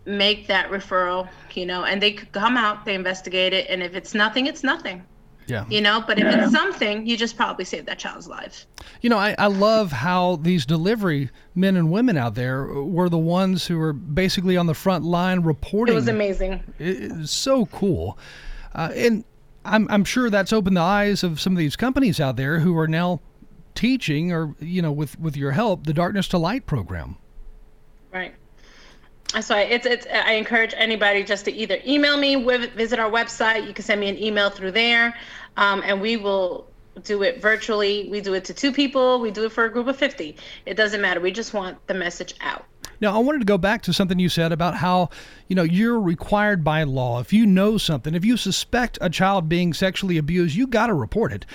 make 0.05 0.47
that 0.47 0.69
referral, 0.69 1.29
you 1.53 1.65
know, 1.65 1.85
and 1.85 2.01
they 2.01 2.11
could 2.11 2.31
come 2.31 2.57
out, 2.57 2.85
they 2.85 2.95
investigate 2.95 3.53
it, 3.53 3.69
and 3.69 3.81
if 3.81 3.95
it's 3.95 4.13
nothing, 4.13 4.47
it's 4.47 4.63
nothing. 4.63 5.03
Yeah. 5.47 5.65
You 5.69 5.81
know, 5.81 6.03
but 6.05 6.17
if 6.19 6.23
yeah. 6.23 6.43
it's 6.43 6.53
something, 6.53 7.05
you 7.05 7.17
just 7.17 7.35
probably 7.35 7.65
save 7.65 7.85
that 7.87 7.99
child's 7.99 8.27
life. 8.27 8.65
You 9.01 9.09
know, 9.09 9.17
I, 9.17 9.35
I 9.37 9.47
love 9.47 9.91
how 9.91 10.37
these 10.37 10.65
delivery 10.65 11.29
men 11.53 11.75
and 11.75 11.91
women 11.91 12.17
out 12.17 12.35
there 12.35 12.65
were 12.65 13.09
the 13.09 13.17
ones 13.17 13.67
who 13.67 13.77
were 13.77 13.93
basically 13.93 14.55
on 14.55 14.67
the 14.67 14.73
front 14.73 15.03
line 15.03 15.41
reporting. 15.41 15.93
It 15.93 15.95
was 15.95 16.07
amazing. 16.07 16.63
It, 16.79 17.03
it 17.03 17.17
was 17.17 17.31
so 17.31 17.65
cool. 17.65 18.17
Uh, 18.73 18.91
and 18.95 19.25
I'm, 19.65 19.87
I'm 19.89 20.05
sure 20.05 20.29
that's 20.29 20.53
opened 20.53 20.77
the 20.77 20.81
eyes 20.81 21.23
of 21.23 21.41
some 21.41 21.53
of 21.53 21.57
these 21.57 21.75
companies 21.75 22.21
out 22.21 22.37
there 22.37 22.59
who 22.59 22.77
are 22.77 22.87
now 22.87 23.19
teaching 23.75 24.31
or, 24.31 24.55
you 24.59 24.81
know, 24.81 24.93
with, 24.93 25.19
with 25.19 25.35
your 25.35 25.51
help, 25.51 25.85
the 25.85 25.93
Darkness 25.93 26.29
to 26.29 26.37
Light 26.37 26.65
program. 26.65 27.17
So 29.41 29.57
it's 29.57 29.85
it's 29.85 30.05
I 30.11 30.33
encourage 30.33 30.73
anybody 30.77 31.23
just 31.23 31.45
to 31.45 31.51
either 31.51 31.79
email 31.87 32.17
me, 32.17 32.35
visit 32.75 32.99
our 32.99 33.09
website. 33.09 33.67
You 33.67 33.73
can 33.73 33.83
send 33.83 33.99
me 33.99 34.09
an 34.09 34.17
email 34.17 34.49
through 34.49 34.71
there, 34.71 35.15
um, 35.57 35.81
and 35.85 35.99
we 35.99 36.17
will 36.17 36.67
do 37.03 37.23
it 37.23 37.41
virtually. 37.41 38.07
We 38.11 38.21
do 38.21 38.35
it 38.35 38.45
to 38.45 38.53
two 38.53 38.71
people. 38.71 39.19
We 39.19 39.31
do 39.31 39.45
it 39.45 39.51
for 39.51 39.65
a 39.65 39.71
group 39.71 39.87
of 39.87 39.97
fifty. 39.97 40.35
It 40.67 40.75
doesn't 40.75 41.01
matter. 41.01 41.19
We 41.19 41.31
just 41.31 41.53
want 41.53 41.85
the 41.87 41.95
message 41.95 42.35
out. 42.41 42.65
Now, 43.01 43.15
I 43.15 43.19
wanted 43.19 43.39
to 43.39 43.45
go 43.45 43.57
back 43.57 43.81
to 43.83 43.91
something 43.91 44.19
you 44.19 44.29
said 44.29 44.51
about 44.51 44.75
how, 44.75 45.09
you 45.47 45.55
know, 45.55 45.63
you're 45.63 45.99
required 45.99 46.63
by 46.63 46.83
law. 46.83 47.19
If 47.19 47.33
you 47.33 47.45
know 47.45 47.77
something, 47.77 48.13
if 48.13 48.23
you 48.23 48.37
suspect 48.37 48.97
a 49.01 49.09
child 49.09 49.49
being 49.49 49.73
sexually 49.73 50.17
abused, 50.17 50.55
you 50.55 50.67
got 50.67 50.87
to 50.87 50.93
report 50.93 51.33
it. 51.33 51.45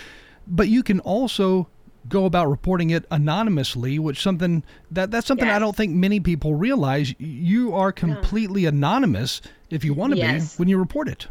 But 0.47 0.69
you 0.69 0.83
can 0.83 1.01
also 1.01 1.69
go 2.09 2.25
about 2.25 2.49
reporting 2.49 2.91
it 2.91 3.05
anonymously, 3.11 3.99
which 3.99 4.23
something 4.23 4.63
that 4.91 5.11
that's 5.11 5.27
something 5.27 5.49
yes. 5.49 5.57
I 5.57 5.59
don't 5.59 5.77
think 5.77 5.95
many 5.95 6.21
people 6.21 6.55
realize. 6.55 7.15
You 7.19 7.75
are 7.75 7.93
completely 7.93 8.63
no. 8.63 8.69
anonymous 8.69 9.41
if 9.71 9.85
you 9.85 9.95
want 9.95 10.13
to 10.13 10.19
yes. 10.19 10.57
be 10.57 10.61
when 10.61 10.69
you 10.69 10.79
report 10.79 11.09
it. 11.09 11.29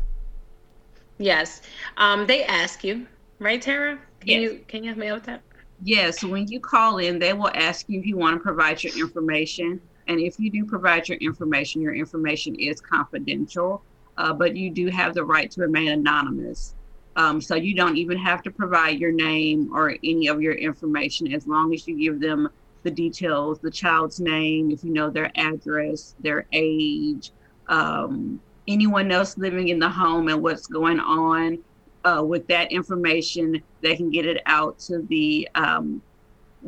Yes, 1.17 1.61
um, 1.97 2.27
they 2.27 2.43
ask 2.43 2.83
you, 2.83 3.07
right, 3.39 3.61
Tara? 3.61 3.97
Can 4.19 4.41
yes. 4.41 4.51
you 4.51 4.65
can 4.67 4.83
you 4.83 4.89
help 4.89 4.99
me 4.99 5.07
out 5.07 5.15
with 5.15 5.25
that? 5.25 5.41
Yes, 5.83 6.23
when 6.23 6.47
you 6.47 6.59
call 6.59 6.97
in, 6.97 7.19
they 7.19 7.33
will 7.33 7.51
ask 7.53 7.87
you 7.87 7.99
if 7.99 8.05
you 8.05 8.17
want 8.17 8.35
to 8.35 8.39
provide 8.39 8.83
your 8.83 8.97
information, 8.97 9.79
and 10.07 10.19
if 10.19 10.39
you 10.39 10.49
do 10.49 10.65
provide 10.65 11.07
your 11.07 11.17
information, 11.19 11.81
your 11.81 11.93
information 11.93 12.55
is 12.55 12.81
confidential, 12.81 13.83
uh, 14.17 14.33
but 14.33 14.55
you 14.55 14.71
do 14.71 14.87
have 14.87 15.13
the 15.13 15.23
right 15.23 15.51
to 15.51 15.61
remain 15.61 15.89
anonymous. 15.89 16.73
Um, 17.17 17.41
so 17.41 17.55
you 17.55 17.73
don't 17.73 17.97
even 17.97 18.17
have 18.19 18.43
to 18.43 18.51
provide 18.51 18.99
your 18.99 19.11
name 19.11 19.71
or 19.73 19.97
any 20.03 20.27
of 20.27 20.39
your 20.39 20.53
information 20.53 21.33
as 21.33 21.47
long 21.47 21.73
as 21.73 21.87
you 21.87 21.97
give 21.97 22.21
them 22.21 22.47
the 22.83 22.91
details, 22.91 23.59
the 23.59 23.71
child's 23.71 24.19
name, 24.19 24.69
if 24.69 24.83
you 24.83 24.91
know 24.91 25.09
their 25.09 25.31
address, 25.35 26.15
their 26.19 26.45
age, 26.53 27.31
um, 27.69 28.39
anyone 28.67 29.11
else 29.11 29.35
living 29.35 29.69
in 29.69 29.79
the 29.79 29.89
home 29.89 30.27
and 30.29 30.41
what's 30.41 30.67
going 30.67 30.99
on. 30.99 31.57
Uh, 32.05 32.23
with 32.23 32.47
that 32.47 32.71
information, 32.71 33.61
they 33.81 33.95
can 33.95 34.09
get 34.11 34.25
it 34.25 34.41
out 34.45 34.77
to 34.79 35.01
the 35.09 35.49
um, 35.55 36.01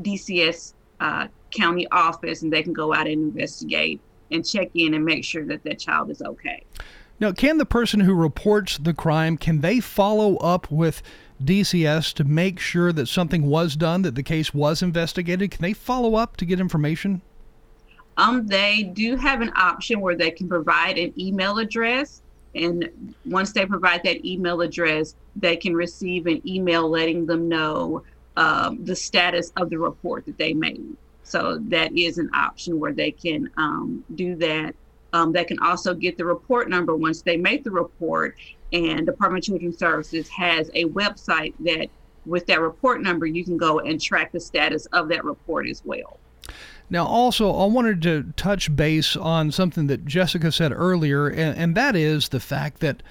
DCS 0.02 0.74
uh, 1.00 1.28
county 1.52 1.88
office 1.92 2.42
and 2.42 2.52
they 2.52 2.64
can 2.64 2.74
go 2.74 2.94
out 2.94 3.08
and 3.08 3.22
investigate 3.22 4.02
and 4.32 4.46
check 4.46 4.70
in 4.74 4.96
and 4.96 5.06
make 5.06 5.24
sure 5.24 5.46
that 5.46 5.64
that 5.64 5.80
child 5.80 6.10
is 6.10 6.22
okay. 6.22 6.64
Now, 7.20 7.34
can 7.34 7.58
the 7.58 7.66
person 7.66 8.00
who 8.02 8.14
reports 8.14 8.78
the 8.78 8.94
crime 8.94 9.38
can 9.38 9.60
they 9.60 9.80
follow 9.82 10.38
up 10.38 10.72
with 10.72 11.02
DCS 11.44 12.14
to 12.14 12.24
make 12.24 12.60
sure 12.60 12.94
that 12.94 13.08
something 13.08 13.46
was 13.46 13.76
done, 13.76 14.04
that 14.04 14.16
the 14.16 14.24
case 14.24 14.54
was 14.54 14.82
investigated? 14.82 15.52
Can 15.52 15.62
they 15.62 15.74
follow 15.74 16.16
up 16.16 16.38
to 16.38 16.46
get 16.46 16.60
information? 16.60 17.22
Um, 18.18 18.48
they 18.48 18.84
do 18.84 19.16
have 19.16 19.42
an 19.42 19.52
option 19.56 20.02
where 20.02 20.16
they 20.16 20.32
can 20.32 20.48
provide 20.48 20.98
an 20.98 21.14
email 21.18 21.58
address, 21.58 22.22
and 22.56 23.14
once 23.26 23.54
they 23.54 23.66
provide 23.66 24.04
that 24.04 24.26
email 24.26 24.62
address, 24.62 25.16
they 25.36 25.56
can 25.56 25.74
receive 25.74 26.26
an 26.26 26.42
email 26.48 26.90
letting 26.90 27.26
them 27.26 27.48
know 27.48 28.04
um, 28.36 28.84
the 28.84 28.96
status 28.96 29.52
of 29.58 29.70
the 29.70 29.78
report 29.78 30.26
that 30.26 30.38
they 30.38 30.54
made. 30.54 30.96
So 31.24 31.60
that 31.68 31.96
is 31.96 32.18
an 32.18 32.30
option 32.34 32.80
where 32.80 32.94
they 32.94 33.12
can 33.12 33.50
um, 33.58 34.04
do 34.16 34.36
that 34.38 34.76
um, 35.14 35.32
they 35.32 35.44
can 35.44 35.60
also 35.60 35.94
get 35.94 36.18
the 36.18 36.26
report 36.26 36.70
number 36.70 36.96
once 36.96 37.22
they 37.22 37.38
make 37.38 37.64
the 37.64 37.72
report. 37.72 38.38
And 38.72 39.06
Department 39.06 39.44
of 39.44 39.48
Children's 39.48 39.78
Services 39.78 40.30
has 40.30 40.70
a 40.74 40.86
website 40.86 41.54
that, 41.62 41.88
with 42.26 42.46
that 42.48 42.62
report 42.62 43.02
number, 43.02 43.26
you 43.26 43.44
can 43.44 43.58
go 43.58 43.80
and 43.80 44.00
track 44.00 44.32
the 44.32 44.40
status 44.40 44.86
of 44.88 45.08
that 45.10 45.26
report 45.26 45.68
as 45.68 45.82
well. 45.84 46.20
Now, 46.92 47.06
also, 47.06 47.52
I 47.52 47.66
wanted 47.66 48.02
to 48.04 48.34
touch 48.36 48.76
base 48.76 49.16
on 49.16 49.52
something 49.52 49.88
that 49.88 50.06
Jessica 50.06 50.52
said 50.52 50.72
earlier, 50.72 51.28
and, 51.28 51.58
and 51.58 51.76
that 51.76 51.96
is 51.96 52.30
the 52.30 52.40
fact 52.40 52.80
that 52.80 53.04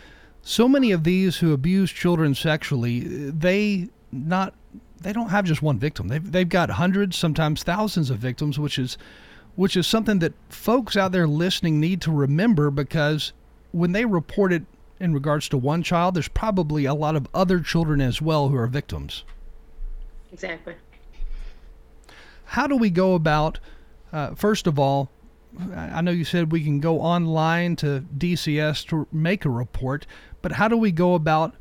so 0.43 0.69
many 0.69 0.93
of 0.93 1.05
these 1.05 1.39
who 1.39 1.53
abuse 1.53 1.91
children 1.91 2.35
sexually, 2.35 3.01
they 3.01 3.89
not 4.11 4.55
they 5.01 5.13
don't 5.13 5.29
have 5.29 5.45
just 5.45 5.63
one 5.63 5.79
victim. 5.79 6.09
They've 6.09 6.33
they've 6.33 6.49
got 6.49 6.71
hundreds, 6.71 7.17
sometimes 7.17 7.63
thousands 7.63 8.11
of 8.11 8.19
victims, 8.19 8.59
which 8.59 8.79
is 8.79 8.99
which 9.59 9.77
is 9.77 9.89
something 9.89 10.21
that 10.21 10.33
folks 10.49 10.97
out 10.97 11.11
there 11.11 11.27
listening 11.27 11.81
need 11.81 12.01
to 12.01 12.13
remember 12.13 12.71
because 12.71 13.33
when 13.73 13.91
they 13.91 14.05
report 14.05 14.53
it 14.53 14.63
in 15.01 15.13
regards 15.13 15.49
to 15.49 15.59
one 15.59 15.83
child, 15.83 16.15
there's 16.15 16.29
probably 16.29 16.85
a 16.85 16.95
lot 16.95 17.17
of 17.17 17.27
other 17.35 17.59
children 17.59 18.01
as 18.01 18.23
well 18.23 18.51
who 18.51 18.57
are 18.57 18.69
victims. 18.69 19.25
Exactly. 20.33 20.77
How 22.45 22.69
do 22.69 22.77
we 22.77 22.89
go 22.89 23.17
about, 23.17 23.59
uh, 24.13 24.37
first 24.37 24.69
of 24.69 24.79
all, 24.79 25.11
I 25.75 26.03
know 26.03 26.13
you 26.13 26.25
said 26.25 26.53
we 26.53 26.63
can 26.63 26.79
go 26.79 27.01
online 27.01 27.75
to 27.77 28.05
DCS 28.17 28.87
to 28.91 29.09
make 29.11 29.45
a 29.45 29.51
report, 29.51 30.07
but 30.41 30.53
how 30.53 30.69
do 30.69 30.77
we 30.77 30.93
go 30.93 31.15
about 31.15 31.57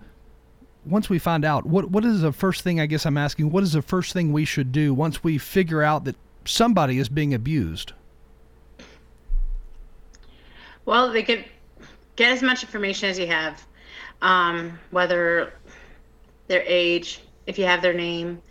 once 0.86 1.10
we 1.10 1.18
find 1.18 1.44
out, 1.44 1.66
what 1.66 1.90
what 1.90 2.06
is 2.06 2.22
the 2.22 2.32
first 2.32 2.62
thing? 2.62 2.80
I 2.80 2.86
guess 2.86 3.08
I'm 3.08 3.18
asking, 3.18 3.50
what 3.50 3.64
is 3.64 3.74
the 3.74 3.82
first 3.82 4.14
thing 4.14 4.32
we 4.32 4.46
should 4.46 4.72
do 4.72 4.94
once 4.94 5.24
we 5.24 5.40
figure 5.40 5.82
out 5.82 6.04
that 6.06 6.16
somebody 6.48 7.00
is 7.00 7.10
being 7.10 7.34
abused? 7.34 7.94
Well, 10.86 11.12
they 11.12 11.24
could 11.24 11.46
get 12.16 12.32
as 12.32 12.42
much 12.42 12.64
information 12.64 13.10
as 13.10 13.20
you 13.20 13.28
have, 13.28 13.66
um, 14.22 14.80
whether 14.92 15.54
their 16.48 16.64
age, 16.66 17.22
if 17.46 17.60
you 17.60 17.66
have 17.66 17.82
their 17.82 17.94
name, 17.94 18.42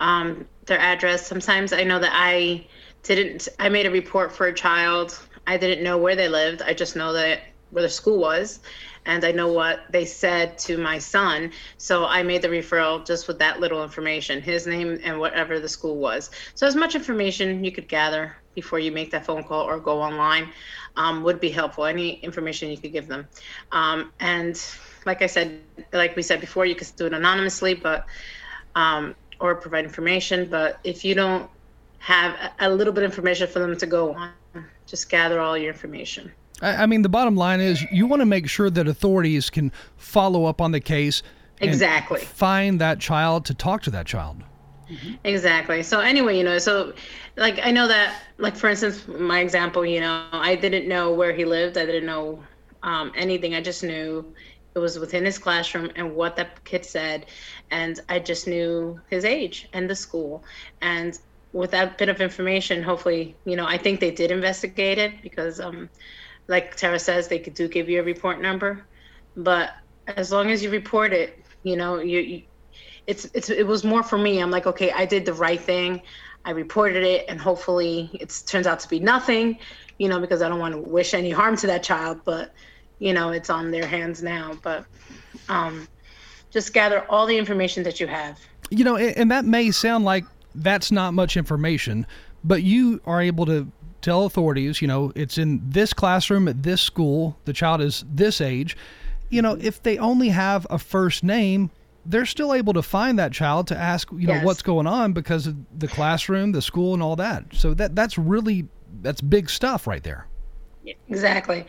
um, 0.00 0.46
their 0.66 0.78
address. 0.78 1.26
Sometimes 1.26 1.72
I 1.72 1.84
know 1.84 1.98
that 1.98 2.12
I 2.12 2.66
didn't. 3.02 3.48
I 3.58 3.68
made 3.68 3.86
a 3.86 3.90
report 3.90 4.32
for 4.32 4.46
a 4.46 4.54
child. 4.54 5.18
I 5.46 5.56
didn't 5.56 5.84
know 5.84 5.98
where 5.98 6.16
they 6.16 6.28
lived. 6.28 6.62
I 6.62 6.74
just 6.74 6.96
know 6.96 7.12
that 7.12 7.40
where 7.70 7.82
the 7.82 7.88
school 7.88 8.18
was, 8.18 8.60
and 9.06 9.24
I 9.24 9.32
know 9.32 9.52
what 9.52 9.80
they 9.90 10.04
said 10.04 10.58
to 10.58 10.78
my 10.78 10.98
son. 10.98 11.52
So 11.76 12.06
I 12.06 12.22
made 12.22 12.42
the 12.42 12.48
referral 12.48 13.04
just 13.06 13.28
with 13.28 13.38
that 13.38 13.60
little 13.60 13.82
information, 13.82 14.40
his 14.40 14.66
name 14.66 14.98
and 15.04 15.18
whatever 15.18 15.60
the 15.60 15.68
school 15.68 15.96
was. 15.96 16.30
So 16.54 16.66
as 16.66 16.74
much 16.74 16.94
information 16.94 17.64
you 17.64 17.72
could 17.72 17.88
gather 17.88 18.36
before 18.54 18.78
you 18.78 18.92
make 18.92 19.10
that 19.10 19.26
phone 19.26 19.44
call 19.44 19.62
or 19.68 19.78
go 19.78 20.00
online 20.00 20.48
um, 20.96 21.22
would 21.22 21.40
be 21.40 21.50
helpful. 21.50 21.84
Any 21.84 22.14
information 22.20 22.70
you 22.70 22.78
could 22.78 22.92
give 22.92 23.08
them, 23.08 23.28
um, 23.72 24.12
and 24.20 24.60
like 25.06 25.22
I 25.22 25.26
said, 25.26 25.60
like 25.92 26.16
we 26.16 26.22
said 26.22 26.40
before, 26.40 26.64
you 26.64 26.74
could 26.74 26.90
do 26.96 27.06
it 27.06 27.12
anonymously, 27.12 27.74
but 27.74 28.06
um, 28.74 29.14
or 29.40 29.54
provide 29.54 29.84
information. 29.84 30.48
But 30.48 30.78
if 30.84 31.04
you 31.04 31.14
don't 31.14 31.50
have 31.98 32.36
a 32.60 32.70
little 32.70 32.92
bit 32.92 33.04
of 33.04 33.10
information 33.10 33.48
for 33.48 33.58
them 33.58 33.76
to 33.76 33.86
go 33.86 34.14
on, 34.14 34.32
just 34.86 35.10
gather 35.10 35.40
all 35.40 35.58
your 35.58 35.72
information. 35.72 36.32
I 36.64 36.86
mean, 36.86 37.02
the 37.02 37.08
bottom 37.08 37.36
line 37.36 37.60
is 37.60 37.84
you 37.92 38.06
want 38.06 38.20
to 38.20 38.26
make 38.26 38.48
sure 38.48 38.70
that 38.70 38.88
authorities 38.88 39.50
can 39.50 39.72
follow 39.96 40.46
up 40.46 40.60
on 40.60 40.72
the 40.72 40.80
case. 40.80 41.22
Exactly. 41.60 42.20
Find 42.20 42.80
that 42.80 42.98
child 42.98 43.44
to 43.46 43.54
talk 43.54 43.82
to 43.82 43.90
that 43.90 44.06
child. 44.06 44.42
Mm-hmm. 44.90 45.14
Exactly. 45.24 45.82
So 45.82 46.00
anyway, 46.00 46.36
you 46.36 46.44
know, 46.44 46.58
so 46.58 46.92
like 47.36 47.58
I 47.62 47.70
know 47.70 47.88
that, 47.88 48.22
like 48.38 48.56
for 48.56 48.68
instance, 48.68 49.06
my 49.08 49.40
example, 49.40 49.84
you 49.84 50.00
know, 50.00 50.26
I 50.32 50.56
didn't 50.56 50.88
know 50.88 51.12
where 51.12 51.32
he 51.32 51.44
lived. 51.44 51.78
I 51.78 51.86
didn't 51.86 52.06
know 52.06 52.42
um, 52.82 53.12
anything. 53.16 53.54
I 53.54 53.62
just 53.62 53.82
knew 53.82 54.24
it 54.74 54.78
was 54.78 54.98
within 54.98 55.24
his 55.24 55.38
classroom 55.38 55.90
and 55.96 56.14
what 56.14 56.36
that 56.36 56.64
kid 56.64 56.84
said, 56.84 57.26
and 57.70 58.00
I 58.08 58.18
just 58.18 58.46
knew 58.46 59.00
his 59.08 59.24
age 59.24 59.68
and 59.72 59.88
the 59.88 59.94
school. 59.94 60.44
And 60.82 61.18
with 61.52 61.70
that 61.70 61.96
bit 61.96 62.08
of 62.08 62.20
information, 62.20 62.82
hopefully, 62.82 63.36
you 63.44 63.56
know, 63.56 63.66
I 63.66 63.78
think 63.78 64.00
they 64.00 64.10
did 64.10 64.30
investigate 64.30 64.98
it 64.98 65.22
because 65.22 65.60
um, 65.60 65.88
like 66.46 66.76
Tara 66.76 66.98
says, 66.98 67.28
they 67.28 67.38
could 67.38 67.54
do 67.54 67.68
give 67.68 67.88
you 67.88 68.00
a 68.00 68.04
report 68.04 68.40
number, 68.40 68.84
but 69.36 69.72
as 70.06 70.30
long 70.30 70.50
as 70.50 70.62
you 70.62 70.70
report 70.70 71.12
it, 71.12 71.42
you 71.62 71.76
know, 71.76 71.98
you, 71.98 72.20
you 72.20 72.42
it's 73.06 73.26
it's 73.34 73.50
it 73.50 73.66
was 73.66 73.84
more 73.84 74.02
for 74.02 74.18
me. 74.18 74.40
I'm 74.40 74.50
like, 74.50 74.66
okay, 74.66 74.90
I 74.92 75.04
did 75.04 75.24
the 75.24 75.34
right 75.34 75.60
thing. 75.60 76.02
I 76.44 76.50
reported 76.50 77.02
it, 77.02 77.24
and 77.28 77.40
hopefully, 77.40 78.10
it 78.14 78.42
turns 78.46 78.66
out 78.66 78.80
to 78.80 78.88
be 78.88 79.00
nothing. 79.00 79.58
You 79.98 80.08
know, 80.08 80.20
because 80.20 80.42
I 80.42 80.48
don't 80.48 80.58
want 80.58 80.74
to 80.74 80.80
wish 80.80 81.14
any 81.14 81.30
harm 81.30 81.56
to 81.58 81.66
that 81.68 81.82
child, 81.82 82.20
but 82.24 82.52
you 82.98 83.12
know, 83.12 83.30
it's 83.30 83.50
on 83.50 83.70
their 83.70 83.86
hands 83.86 84.22
now. 84.22 84.58
But 84.62 84.84
um, 85.48 85.86
just 86.50 86.72
gather 86.72 87.04
all 87.10 87.26
the 87.26 87.36
information 87.36 87.82
that 87.84 88.00
you 88.00 88.06
have. 88.06 88.38
You 88.70 88.84
know, 88.84 88.96
and 88.96 89.30
that 89.30 89.44
may 89.44 89.70
sound 89.70 90.04
like 90.04 90.24
that's 90.54 90.90
not 90.90 91.14
much 91.14 91.36
information, 91.36 92.06
but 92.42 92.62
you 92.62 93.00
are 93.06 93.20
able 93.20 93.46
to 93.46 93.70
tell 94.04 94.24
authorities, 94.24 94.82
you 94.82 94.86
know, 94.86 95.10
it's 95.16 95.38
in 95.38 95.60
this 95.64 95.92
classroom 95.92 96.46
at 96.46 96.62
this 96.62 96.82
school, 96.82 97.36
the 97.46 97.52
child 97.52 97.80
is 97.80 98.04
this 98.12 98.40
age. 98.40 98.76
You 99.30 99.42
know, 99.42 99.56
if 99.60 99.82
they 99.82 99.98
only 99.98 100.28
have 100.28 100.66
a 100.70 100.78
first 100.78 101.24
name, 101.24 101.70
they're 102.06 102.26
still 102.26 102.52
able 102.52 102.74
to 102.74 102.82
find 102.82 103.18
that 103.18 103.32
child 103.32 103.66
to 103.68 103.76
ask, 103.76 104.10
you 104.12 104.26
know, 104.26 104.34
yes. 104.34 104.44
what's 104.44 104.62
going 104.62 104.86
on 104.86 105.14
because 105.14 105.46
of 105.46 105.56
the 105.78 105.88
classroom, 105.88 106.52
the 106.52 106.60
school 106.60 106.92
and 106.92 107.02
all 107.02 107.16
that. 107.16 107.44
So 107.52 107.72
that 107.74 107.96
that's 107.96 108.18
really 108.18 108.68
that's 109.00 109.22
big 109.22 109.48
stuff 109.48 109.86
right 109.86 110.02
there. 110.02 110.26
Exactly. 111.08 111.64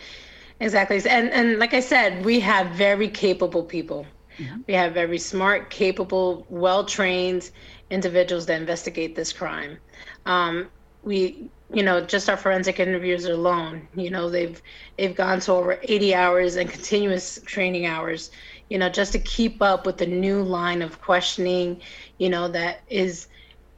Exactly. 0.59 1.01
And 1.09 1.29
and 1.31 1.57
like 1.57 1.73
I 1.73 1.79
said, 1.79 2.25
we 2.25 2.41
have 2.41 2.67
very 2.75 3.07
capable 3.07 3.63
people. 3.63 4.05
Mm-hmm. 4.37 4.61
We 4.67 4.73
have 4.73 4.93
very 4.93 5.17
smart, 5.17 5.69
capable, 5.69 6.45
well-trained 6.49 7.49
individuals 7.89 8.45
that 8.47 8.59
investigate 8.59 9.15
this 9.15 9.31
crime. 9.31 9.77
Um, 10.25 10.67
we 11.05 11.49
you 11.73 11.83
know 11.83 12.01
just 12.01 12.29
our 12.29 12.37
forensic 12.37 12.79
interviews 12.79 13.25
alone 13.25 13.87
you 13.95 14.09
know 14.09 14.29
they've 14.29 14.61
they've 14.97 15.15
gone 15.15 15.39
to 15.39 15.51
over 15.51 15.79
80 15.83 16.13
hours 16.13 16.55
and 16.57 16.69
continuous 16.69 17.39
training 17.45 17.85
hours 17.85 18.31
you 18.69 18.77
know 18.77 18.89
just 18.89 19.13
to 19.13 19.19
keep 19.19 19.61
up 19.61 19.85
with 19.85 19.97
the 19.97 20.05
new 20.05 20.41
line 20.41 20.81
of 20.81 21.01
questioning 21.01 21.79
you 22.17 22.29
know 22.29 22.47
that 22.47 22.81
is 22.89 23.27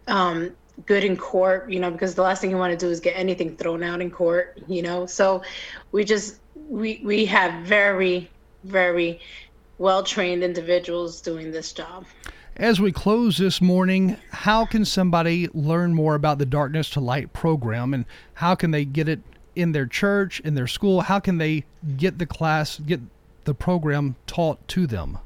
um, 0.08 0.52
good 0.86 1.04
in 1.04 1.18
court 1.18 1.70
you 1.70 1.80
know 1.80 1.92
because 1.92 2.16
the 2.16 2.22
last 2.22 2.42
thing 2.42 2.50
you 2.50 2.58
want 2.58 2.78
to 2.78 2.86
do 2.86 2.90
is 2.90 3.00
get 3.00 3.16
anything 3.16 3.56
thrown 3.58 3.84
out 3.84 4.02
in 4.02 4.10
court 4.10 4.60
you 4.68 4.82
know? 4.82 5.06
So 5.06 5.44
we 5.92 6.04
just 6.04 6.40
we 6.70 7.02
we 7.04 7.26
have 7.26 7.66
very 7.66 8.30
very 8.64 9.20
well 9.78 10.04
trained 10.04 10.44
individuals 10.44 11.22
doing 11.22 11.52
this 11.52 11.72
job 11.74 12.06
as 12.58 12.82
we 12.82 12.92
close 12.92 13.38
this 13.38 13.62
morning, 13.62 14.18
how 14.32 14.66
can 14.66 14.84
somebody 14.84 15.48
learn 15.54 15.94
more 15.94 16.16
about 16.16 16.40
the 16.40 16.46
Darkness 16.46 16.90
to 16.92 17.00
Light 17.00 17.32
program 17.32 17.94
and 17.94 18.06
how 18.34 18.56
can 18.56 18.72
they 18.72 18.84
get 18.84 19.08
it 19.08 19.20
in 19.56 19.72
their 19.74 19.86
church, 19.86 20.40
in 20.40 20.56
their 20.56 20.68
school? 20.68 21.02
How 21.02 21.20
can 21.20 21.38
they 21.38 21.66
get 21.98 22.18
the 22.18 22.26
class, 22.26 22.80
get 22.80 23.00
the 23.44 23.54
program 23.54 24.16
taught 24.26 24.68
to 24.70 24.88
them? 24.88 25.20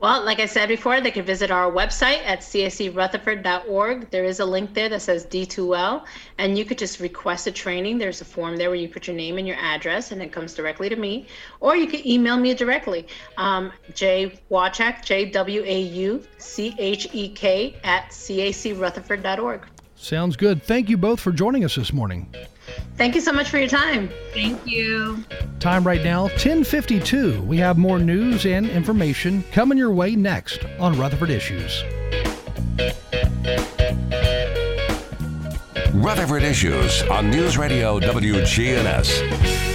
Well, 0.00 0.24
like 0.24 0.40
I 0.40 0.46
said 0.46 0.70
before, 0.70 0.98
they 1.02 1.10
can 1.10 1.26
visit 1.26 1.50
our 1.50 1.70
website 1.70 2.24
at 2.24 2.40
cacrutherford.org. 2.40 4.10
There 4.10 4.24
is 4.24 4.40
a 4.40 4.46
link 4.46 4.72
there 4.72 4.88
that 4.88 5.02
says 5.02 5.26
D2L, 5.26 6.06
and 6.38 6.56
you 6.56 6.64
could 6.64 6.78
just 6.78 7.00
request 7.00 7.46
a 7.46 7.52
training. 7.52 7.98
There's 7.98 8.22
a 8.22 8.24
form 8.24 8.56
there 8.56 8.70
where 8.70 8.78
you 8.78 8.88
put 8.88 9.06
your 9.06 9.16
name 9.16 9.36
and 9.36 9.46
your 9.46 9.58
address, 9.58 10.10
and 10.10 10.22
it 10.22 10.32
comes 10.32 10.54
directly 10.54 10.88
to 10.88 10.96
me. 10.96 11.26
Or 11.60 11.76
you 11.76 11.86
can 11.86 12.06
email 12.08 12.38
me 12.38 12.54
directly, 12.54 13.08
um, 13.36 13.72
J 13.94 14.40
Wauchek, 14.50 15.04
J 15.04 15.26
W 15.26 15.64
A 15.66 15.80
U 15.80 16.24
C 16.38 16.74
H 16.78 17.08
E 17.12 17.28
K, 17.28 17.76
at 17.84 18.08
cacrutherford.org. 18.08 19.66
Sounds 20.00 20.34
good. 20.34 20.62
Thank 20.62 20.88
you 20.88 20.96
both 20.96 21.20
for 21.20 21.30
joining 21.30 21.62
us 21.62 21.74
this 21.74 21.92
morning. 21.92 22.34
Thank 22.96 23.14
you 23.14 23.20
so 23.20 23.32
much 23.32 23.50
for 23.50 23.58
your 23.58 23.68
time. 23.68 24.08
Thank 24.32 24.66
you. 24.66 25.22
Time 25.60 25.86
right 25.86 26.02
now, 26.02 26.22
1052. 26.22 27.42
We 27.42 27.58
have 27.58 27.76
more 27.76 27.98
news 27.98 28.46
and 28.46 28.66
information 28.66 29.44
coming 29.52 29.76
your 29.76 29.92
way 29.92 30.16
next 30.16 30.64
on 30.78 30.98
Rutherford 30.98 31.28
Issues. 31.28 31.84
Rutherford 35.92 36.44
Issues 36.44 37.02
on 37.02 37.30
News 37.30 37.58
Radio 37.58 38.00
WGNS. 38.00 39.69